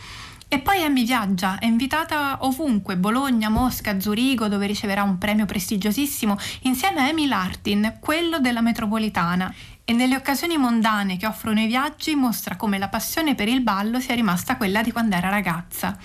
E 0.48 0.60
poi 0.60 0.80
Emmy 0.80 1.04
viaggia, 1.04 1.58
è 1.58 1.66
invitata 1.66 2.38
ovunque, 2.46 2.96
Bologna, 2.96 3.48
Mosca, 3.50 4.00
Zurigo, 4.00 4.48
dove 4.48 4.66
riceverà 4.66 5.02
un 5.02 5.18
premio 5.18 5.44
prestigiosissimo, 5.44 6.38
insieme 6.62 7.00
a 7.00 7.08
Emil 7.08 7.32
Artin, 7.32 7.98
quello 8.00 8.38
della 8.38 8.62
metropolitana 8.62 9.52
e 9.88 9.92
nelle 9.92 10.16
occasioni 10.16 10.58
mondane 10.58 11.16
che 11.16 11.28
offrono 11.28 11.60
i 11.60 11.68
viaggi 11.68 12.16
mostra 12.16 12.56
come 12.56 12.76
la 12.76 12.88
passione 12.88 13.36
per 13.36 13.46
il 13.46 13.60
ballo 13.60 14.00
sia 14.00 14.16
rimasta 14.16 14.56
quella 14.56 14.82
di 14.82 14.90
quando 14.90 15.14
era 15.14 15.28
ragazza. 15.28 15.96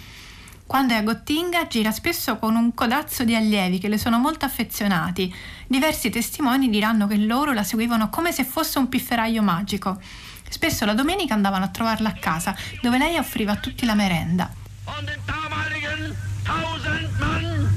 Quando 0.67 0.93
è 0.93 0.97
a 0.97 1.01
Gottinga 1.01 1.65
gira 1.65 1.91
spesso 1.91 2.37
con 2.37 2.55
un 2.55 2.75
codazzo 2.75 3.23
di 3.23 3.35
allievi 3.35 3.79
che 3.79 3.87
le 3.87 3.97
sono 3.97 4.19
molto 4.19 4.45
affezionati. 4.45 5.33
Diversi 5.65 6.11
testimoni 6.11 6.69
diranno 6.69 7.07
che 7.07 7.17
loro 7.17 7.53
la 7.53 7.63
seguivano 7.63 8.09
come 8.09 8.31
se 8.31 8.43
fosse 8.43 8.77
un 8.77 8.87
pifferaio 8.87 9.41
magico. 9.41 9.99
Spesso 10.47 10.85
la 10.85 10.93
domenica 10.93 11.33
andavano 11.33 11.65
a 11.65 11.69
trovarla 11.69 12.09
a 12.09 12.13
casa, 12.13 12.55
dove 12.83 12.99
lei 12.99 13.17
offriva 13.17 13.53
a 13.53 13.57
tutti 13.57 13.85
la 13.87 13.95
merenda. 13.95 14.47
Von 14.85 15.05
den 15.05 15.19
damaligen 15.25 16.15
tausend 16.43 17.17
Mann 17.17 17.67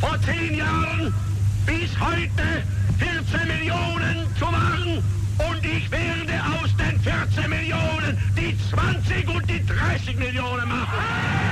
vor 0.00 0.18
zehn 0.24 0.54
Jahren 0.56 1.14
bis 1.64 1.96
heute 2.00 2.66
14 2.98 3.46
Millionen 3.46 4.26
zu 4.36 4.44
machen 4.46 5.15
und 5.38 5.64
ich 5.64 5.90
werde 5.90 6.40
aus 6.60 6.74
den 6.76 6.98
14 7.00 7.48
Millionen 7.48 8.16
die 8.36 8.56
20 8.70 9.28
und 9.28 9.48
die 9.48 9.64
30 9.64 10.16
Millionen 10.16 10.68
machen. 10.68 11.46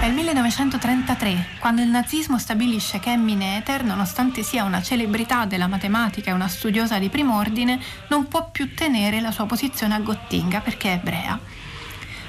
È 0.00 0.06
il 0.08 0.12
1933, 0.12 1.58
quando 1.60 1.80
il 1.80 1.88
nazismo 1.88 2.38
stabilisce 2.38 3.00
che 3.00 3.12
Emmy 3.12 3.34
Noether, 3.34 3.84
nonostante 3.84 4.42
sia 4.42 4.64
una 4.64 4.82
celebrità 4.82 5.46
della 5.46 5.66
matematica 5.66 6.30
e 6.30 6.34
una 6.34 6.48
studiosa 6.48 6.98
di 6.98 7.08
prim'ordine, 7.08 7.80
non 8.08 8.28
può 8.28 8.50
più 8.50 8.74
tenere 8.74 9.22
la 9.22 9.30
sua 9.30 9.46
posizione 9.46 9.94
a 9.94 10.00
Gottinga 10.00 10.60
perché 10.60 10.90
è 10.90 10.94
ebrea. 10.96 11.40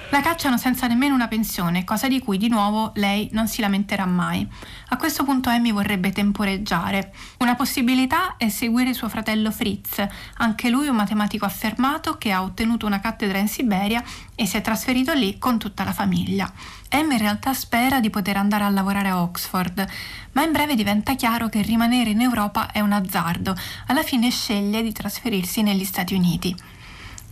La 0.09 0.21
cacciano 0.21 0.57
senza 0.57 0.87
nemmeno 0.87 1.15
una 1.15 1.27
pensione, 1.27 1.83
cosa 1.83 2.07
di 2.07 2.19
cui 2.19 2.37
di 2.37 2.47
nuovo 2.47 2.91
lei 2.95 3.27
non 3.33 3.47
si 3.47 3.59
lamenterà 3.59 4.05
mai. 4.05 4.47
A 4.89 4.97
questo 4.97 5.23
punto 5.23 5.49
Amy 5.49 5.73
vorrebbe 5.73 6.11
temporeggiare. 6.11 7.13
Una 7.39 7.55
possibilità 7.55 8.37
è 8.37 8.47
seguire 8.49 8.93
suo 8.93 9.09
fratello 9.09 9.51
Fritz, 9.51 10.05
anche 10.37 10.69
lui 10.69 10.87
un 10.87 10.95
matematico 10.95 11.45
affermato 11.45 12.17
che 12.17 12.31
ha 12.31 12.43
ottenuto 12.43 12.85
una 12.85 12.99
cattedra 12.99 13.39
in 13.39 13.47
Siberia 13.47 14.03
e 14.35 14.45
si 14.45 14.55
è 14.57 14.61
trasferito 14.61 15.11
lì 15.13 15.37
con 15.37 15.57
tutta 15.57 15.83
la 15.83 15.91
famiglia. 15.91 16.49
Amy 16.91 17.13
in 17.13 17.19
realtà 17.19 17.53
spera 17.53 17.99
di 17.99 18.09
poter 18.09 18.37
andare 18.37 18.63
a 18.63 18.69
lavorare 18.69 19.09
a 19.09 19.21
Oxford, 19.21 19.85
ma 20.33 20.43
in 20.43 20.51
breve 20.51 20.75
diventa 20.75 21.15
chiaro 21.15 21.49
che 21.49 21.61
rimanere 21.61 22.11
in 22.11 22.21
Europa 22.21 22.71
è 22.71 22.79
un 22.79 22.93
azzardo. 22.93 23.55
Alla 23.87 24.03
fine 24.03 24.29
sceglie 24.29 24.81
di 24.81 24.93
trasferirsi 24.93 25.61
negli 25.61 25.83
Stati 25.83 26.13
Uniti. 26.13 26.55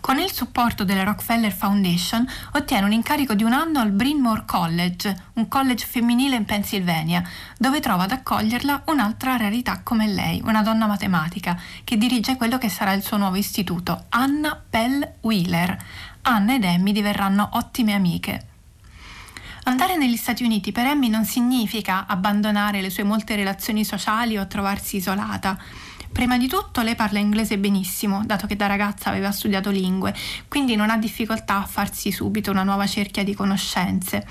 Con 0.03 0.19
il 0.19 0.33
supporto 0.33 0.83
della 0.83 1.03
Rockefeller 1.03 1.53
Foundation 1.53 2.27
ottiene 2.55 2.83
un 2.83 2.91
incarico 2.91 3.35
di 3.35 3.43
un 3.43 3.53
anno 3.53 3.79
al 3.79 3.91
Bryn 3.91 4.19
Mawr 4.19 4.43
College, 4.43 5.15
un 5.35 5.47
college 5.47 5.85
femminile 5.85 6.35
in 6.35 6.43
Pennsylvania, 6.43 7.23
dove 7.57 7.79
trova 7.79 8.03
ad 8.03 8.11
accoglierla 8.11 8.81
un'altra 8.87 9.37
rarità 9.37 9.79
come 9.81 10.07
lei, 10.07 10.41
una 10.43 10.61
donna 10.61 10.87
matematica, 10.87 11.57
che 11.85 11.95
dirige 11.95 12.35
quello 12.35 12.57
che 12.57 12.67
sarà 12.67 12.91
il 12.91 13.01
suo 13.01 13.15
nuovo 13.15 13.37
istituto, 13.37 14.07
Anna 14.09 14.61
Pell 14.69 15.09
Wheeler. 15.21 15.81
Anna 16.23 16.55
ed 16.55 16.65
Emmy 16.65 16.91
diverranno 16.91 17.51
ottime 17.53 17.93
amiche. 17.93 18.47
Andare 19.63 19.95
negli 19.95 20.17
Stati 20.17 20.43
Uniti 20.43 20.73
per 20.73 20.85
Emmy 20.85 21.07
non 21.07 21.23
significa 21.23 22.07
abbandonare 22.07 22.81
le 22.81 22.89
sue 22.89 23.03
molte 23.03 23.37
relazioni 23.37 23.85
sociali 23.85 24.37
o 24.37 24.47
trovarsi 24.47 24.97
isolata. 24.97 25.57
Prima 26.13 26.38
di 26.38 26.47
tutto 26.47 26.84
lei 26.84 26.95
parla 26.95 27.17
inglese 27.17 27.58
benissimo, 27.58 28.21
dato 28.23 28.45
che 28.45 28.56
da 28.56 28.67
ragazza 28.67 29.10
aveva 29.10 29.32
studiato 29.32 29.71
lingue, 29.71 30.13
quindi 30.47 30.76
non 30.76 30.91
ha 30.91 30.97
difficoltà 30.97 31.58
a 31.58 31.65
farsi 31.65 32.12
subito 32.12 32.52
una 32.52 32.62
nuova 32.62 32.86
cerchia 32.86 33.23
di 33.23 33.34
conoscenze. 33.34 34.26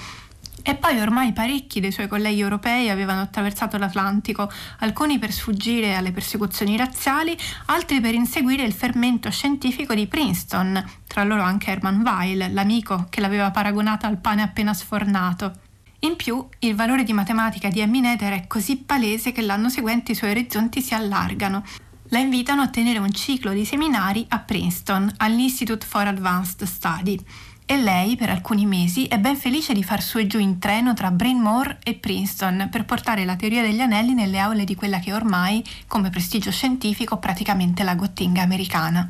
E 0.62 0.76
poi 0.76 1.00
ormai 1.00 1.32
parecchi 1.32 1.80
dei 1.80 1.90
suoi 1.90 2.06
colleghi 2.06 2.38
europei 2.40 2.88
avevano 2.88 3.22
attraversato 3.22 3.78
l'Atlantico, 3.78 4.48
alcuni 4.78 5.18
per 5.18 5.32
sfuggire 5.32 5.96
alle 5.96 6.12
persecuzioni 6.12 6.76
razziali, 6.76 7.36
altri 7.66 8.00
per 8.00 8.14
inseguire 8.14 8.62
il 8.62 8.72
fermento 8.72 9.28
scientifico 9.28 9.92
di 9.92 10.06
Princeton, 10.06 10.82
tra 11.08 11.24
loro 11.24 11.42
anche 11.42 11.72
Herman 11.72 12.02
Weil, 12.02 12.52
l'amico 12.52 13.06
che 13.10 13.20
l'aveva 13.20 13.50
paragonata 13.50 14.06
al 14.06 14.18
pane 14.18 14.42
appena 14.42 14.72
sfornato. 14.72 15.71
In 16.04 16.16
più, 16.16 16.44
il 16.58 16.74
valore 16.74 17.04
di 17.04 17.12
matematica 17.12 17.68
di 17.68 17.78
Emmy 17.78 18.00
Noether 18.00 18.32
è 18.32 18.46
così 18.48 18.76
palese 18.76 19.30
che 19.30 19.40
l'anno 19.40 19.68
seguente 19.68 20.10
i 20.10 20.14
suoi 20.16 20.30
orizzonti 20.30 20.82
si 20.82 20.94
allargano. 20.94 21.64
La 22.08 22.18
invitano 22.18 22.60
a 22.60 22.68
tenere 22.70 22.98
un 22.98 23.12
ciclo 23.12 23.52
di 23.52 23.64
seminari 23.64 24.26
a 24.30 24.40
Princeton, 24.40 25.12
all'Institute 25.18 25.86
for 25.86 26.08
Advanced 26.08 26.64
Study. 26.64 27.16
E 27.64 27.80
lei, 27.80 28.16
per 28.16 28.30
alcuni 28.30 28.66
mesi, 28.66 29.06
è 29.06 29.16
ben 29.18 29.36
felice 29.36 29.74
di 29.74 29.84
far 29.84 30.02
su 30.02 30.18
e 30.18 30.26
giù 30.26 30.40
in 30.40 30.58
treno 30.58 30.92
tra 30.92 31.12
Bryn 31.12 31.38
Mawr 31.38 31.78
e 31.84 31.94
Princeton 31.94 32.66
per 32.68 32.84
portare 32.84 33.24
la 33.24 33.36
teoria 33.36 33.62
degli 33.62 33.80
anelli 33.80 34.12
nelle 34.12 34.40
aule 34.40 34.64
di 34.64 34.74
quella 34.74 34.98
che 34.98 35.12
ormai, 35.12 35.64
come 35.86 36.10
prestigio 36.10 36.50
scientifico, 36.50 37.18
praticamente 37.18 37.84
la 37.84 37.94
Gottinga 37.94 38.42
americana. 38.42 39.08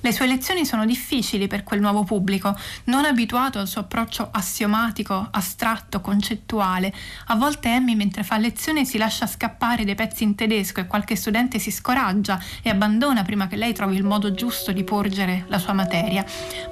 Le 0.00 0.12
sue 0.12 0.26
lezioni 0.26 0.64
sono 0.64 0.86
difficili 0.86 1.48
per 1.48 1.64
quel 1.64 1.80
nuovo 1.80 2.04
pubblico, 2.04 2.56
non 2.84 3.04
abituato 3.04 3.58
al 3.58 3.66
suo 3.66 3.80
approccio 3.80 4.28
assiomatico, 4.30 5.28
astratto, 5.30 6.00
concettuale. 6.00 6.92
A 7.26 7.34
volte 7.34 7.68
Emmy 7.68 7.96
mentre 7.96 8.22
fa 8.22 8.38
lezione 8.38 8.84
si 8.84 8.96
lascia 8.96 9.26
scappare 9.26 9.84
dei 9.84 9.96
pezzi 9.96 10.22
in 10.22 10.36
tedesco 10.36 10.80
e 10.80 10.86
qualche 10.86 11.16
studente 11.16 11.58
si 11.58 11.72
scoraggia 11.72 12.40
e 12.62 12.70
abbandona 12.70 13.22
prima 13.24 13.48
che 13.48 13.56
lei 13.56 13.72
trovi 13.72 13.96
il 13.96 14.04
modo 14.04 14.32
giusto 14.32 14.70
di 14.70 14.84
porgere 14.84 15.46
la 15.48 15.58
sua 15.58 15.72
materia. 15.72 16.24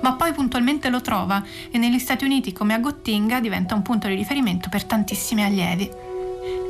Ma 0.02 0.12
poi 0.12 0.32
puntualmente 0.32 0.88
lo 0.88 1.00
trova 1.00 1.42
e 1.70 1.78
negli 1.78 1.98
Stati 1.98 2.24
Uniti 2.24 2.52
come 2.52 2.74
a 2.74 2.78
Gottinga 2.78 3.40
diventa 3.40 3.74
un 3.74 3.82
punto 3.82 4.06
di 4.06 4.14
riferimento 4.14 4.68
per 4.68 4.84
tantissimi 4.84 5.42
allievi. 5.42 6.05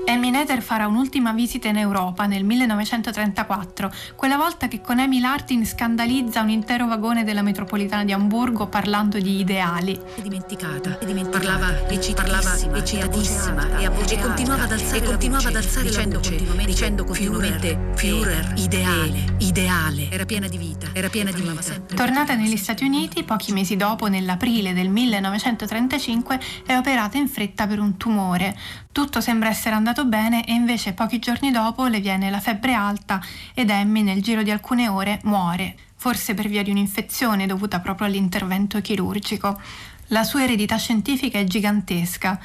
Amy 0.08 0.30
Nether 0.30 0.62
farà 0.62 0.86
un'ultima 0.86 1.32
visita 1.32 1.66
in 1.66 1.76
Europa 1.78 2.26
nel 2.26 2.44
1934, 2.44 3.92
quella 4.14 4.36
volta 4.36 4.68
che 4.68 4.80
con 4.80 5.00
Emil 5.00 5.24
Artin 5.24 5.66
scandalizza 5.66 6.42
un 6.42 6.50
intero 6.50 6.86
vagone 6.86 7.24
della 7.24 7.42
metropolitana 7.42 8.04
di 8.04 8.12
Amburgo 8.12 8.68
parlando 8.68 9.18
di 9.18 9.40
ideali. 9.40 9.98
È 10.14 10.20
dimenticata, 10.20 11.00
è 11.00 11.04
dimenticata, 11.04 11.44
parlava 11.44 11.88
eccitatissima, 11.88 12.76
eccitatissima 12.76 13.78
e, 13.78 13.84
e 13.84 14.18
continuava 14.20 14.62
ad 14.62 14.72
alzare, 14.72 14.98
e 14.98 15.02
continuava 15.02 15.48
ad 15.48 15.56
alzare 15.56 15.88
dicendo, 15.88 16.20
continuamente, 16.20 16.64
dicendo 16.66 17.04
continuamente 17.04 17.78
Führer, 17.96 18.52
ideale, 18.56 19.34
ideale. 19.38 20.08
Era 20.10 20.24
piena 20.24 20.46
di 20.46 20.56
vita, 20.56 20.86
era 20.92 21.08
piena 21.08 21.32
di 21.32 21.40
vita. 21.40 21.74
Tornata 21.96 22.34
negli 22.36 22.56
Stati 22.56 22.84
Uniti, 22.84 23.24
pochi 23.24 23.52
mesi 23.52 23.74
dopo, 23.74 24.06
nell'aprile 24.06 24.72
del 24.72 24.88
1935, 24.88 26.40
è 26.64 26.76
operata 26.76 27.18
in 27.18 27.26
fretta 27.26 27.66
per 27.66 27.80
un 27.80 27.96
tumore. 27.96 28.56
Tutto 28.96 29.20
sembra 29.20 29.50
essere 29.50 29.74
andato 29.74 30.06
bene 30.06 30.46
e 30.46 30.54
invece 30.54 30.94
pochi 30.94 31.18
giorni 31.18 31.50
dopo 31.50 31.84
le 31.84 32.00
viene 32.00 32.30
la 32.30 32.40
febbre 32.40 32.72
alta 32.72 33.20
ed 33.52 33.68
Emmy 33.68 34.00
nel 34.00 34.22
giro 34.22 34.42
di 34.42 34.50
alcune 34.50 34.88
ore 34.88 35.20
muore, 35.24 35.76
forse 35.96 36.32
per 36.32 36.48
via 36.48 36.62
di 36.62 36.70
un'infezione 36.70 37.44
dovuta 37.44 37.80
proprio 37.80 38.06
all'intervento 38.06 38.80
chirurgico. 38.80 39.60
La 40.06 40.24
sua 40.24 40.44
eredità 40.44 40.78
scientifica 40.78 41.38
è 41.38 41.44
gigantesca. 41.44 42.40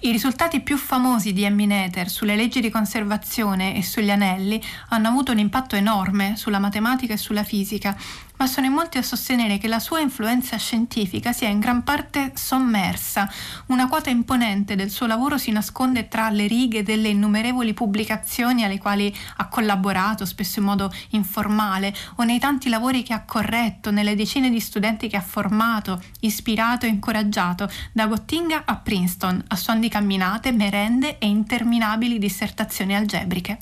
I 0.00 0.10
risultati 0.12 0.60
più 0.60 0.78
famosi 0.78 1.34
di 1.34 1.44
Emmy 1.44 1.66
Noether 1.66 2.08
sulle 2.08 2.36
leggi 2.36 2.62
di 2.62 2.70
conservazione 2.70 3.76
e 3.76 3.82
sugli 3.82 4.10
anelli 4.10 4.58
hanno 4.88 5.08
avuto 5.08 5.30
un 5.30 5.40
impatto 5.40 5.76
enorme 5.76 6.36
sulla 6.36 6.58
matematica 6.58 7.12
e 7.12 7.18
sulla 7.18 7.44
fisica 7.44 7.94
ma 8.42 8.48
sono 8.48 8.66
in 8.66 8.72
molti 8.72 8.98
a 8.98 9.02
sostenere 9.02 9.56
che 9.56 9.68
la 9.68 9.78
sua 9.78 10.00
influenza 10.00 10.56
scientifica 10.56 11.32
sia 11.32 11.46
in 11.46 11.60
gran 11.60 11.84
parte 11.84 12.32
sommersa. 12.34 13.30
Una 13.66 13.86
quota 13.86 14.10
imponente 14.10 14.74
del 14.74 14.90
suo 14.90 15.06
lavoro 15.06 15.38
si 15.38 15.52
nasconde 15.52 16.08
tra 16.08 16.28
le 16.28 16.48
righe 16.48 16.82
delle 16.82 17.10
innumerevoli 17.10 17.72
pubblicazioni 17.72 18.64
alle 18.64 18.78
quali 18.78 19.16
ha 19.36 19.46
collaborato, 19.46 20.24
spesso 20.24 20.58
in 20.58 20.64
modo 20.64 20.92
informale, 21.10 21.94
o 22.16 22.24
nei 22.24 22.40
tanti 22.40 22.68
lavori 22.68 23.04
che 23.04 23.12
ha 23.12 23.22
corretto, 23.22 23.92
nelle 23.92 24.16
decine 24.16 24.50
di 24.50 24.58
studenti 24.58 25.06
che 25.06 25.16
ha 25.16 25.20
formato, 25.20 26.02
ispirato 26.18 26.84
e 26.84 26.88
incoraggiato, 26.88 27.70
da 27.92 28.06
Gottinga 28.08 28.62
a 28.64 28.74
Princeton, 28.74 29.40
a 29.46 29.54
suon 29.54 29.78
di 29.78 29.88
camminate, 29.88 30.50
merende 30.50 31.18
e 31.18 31.28
interminabili 31.28 32.18
dissertazioni 32.18 32.96
algebriche. 32.96 33.60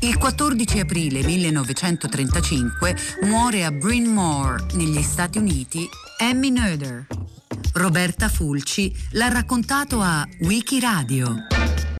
Il 0.00 0.18
14 0.18 0.80
aprile 0.80 1.22
1935 1.22 2.96
muore 3.22 3.64
a 3.64 3.70
Bryn 3.70 4.12
Mawr, 4.12 4.74
negli 4.74 5.02
Stati 5.02 5.38
Uniti, 5.38 5.88
Emmy 6.18 6.50
Noether. 6.50 7.06
Roberta 7.74 8.28
Fulci 8.28 8.92
l'ha 9.10 9.28
raccontato 9.28 10.00
a 10.00 10.26
Wikiradio. 10.40 11.46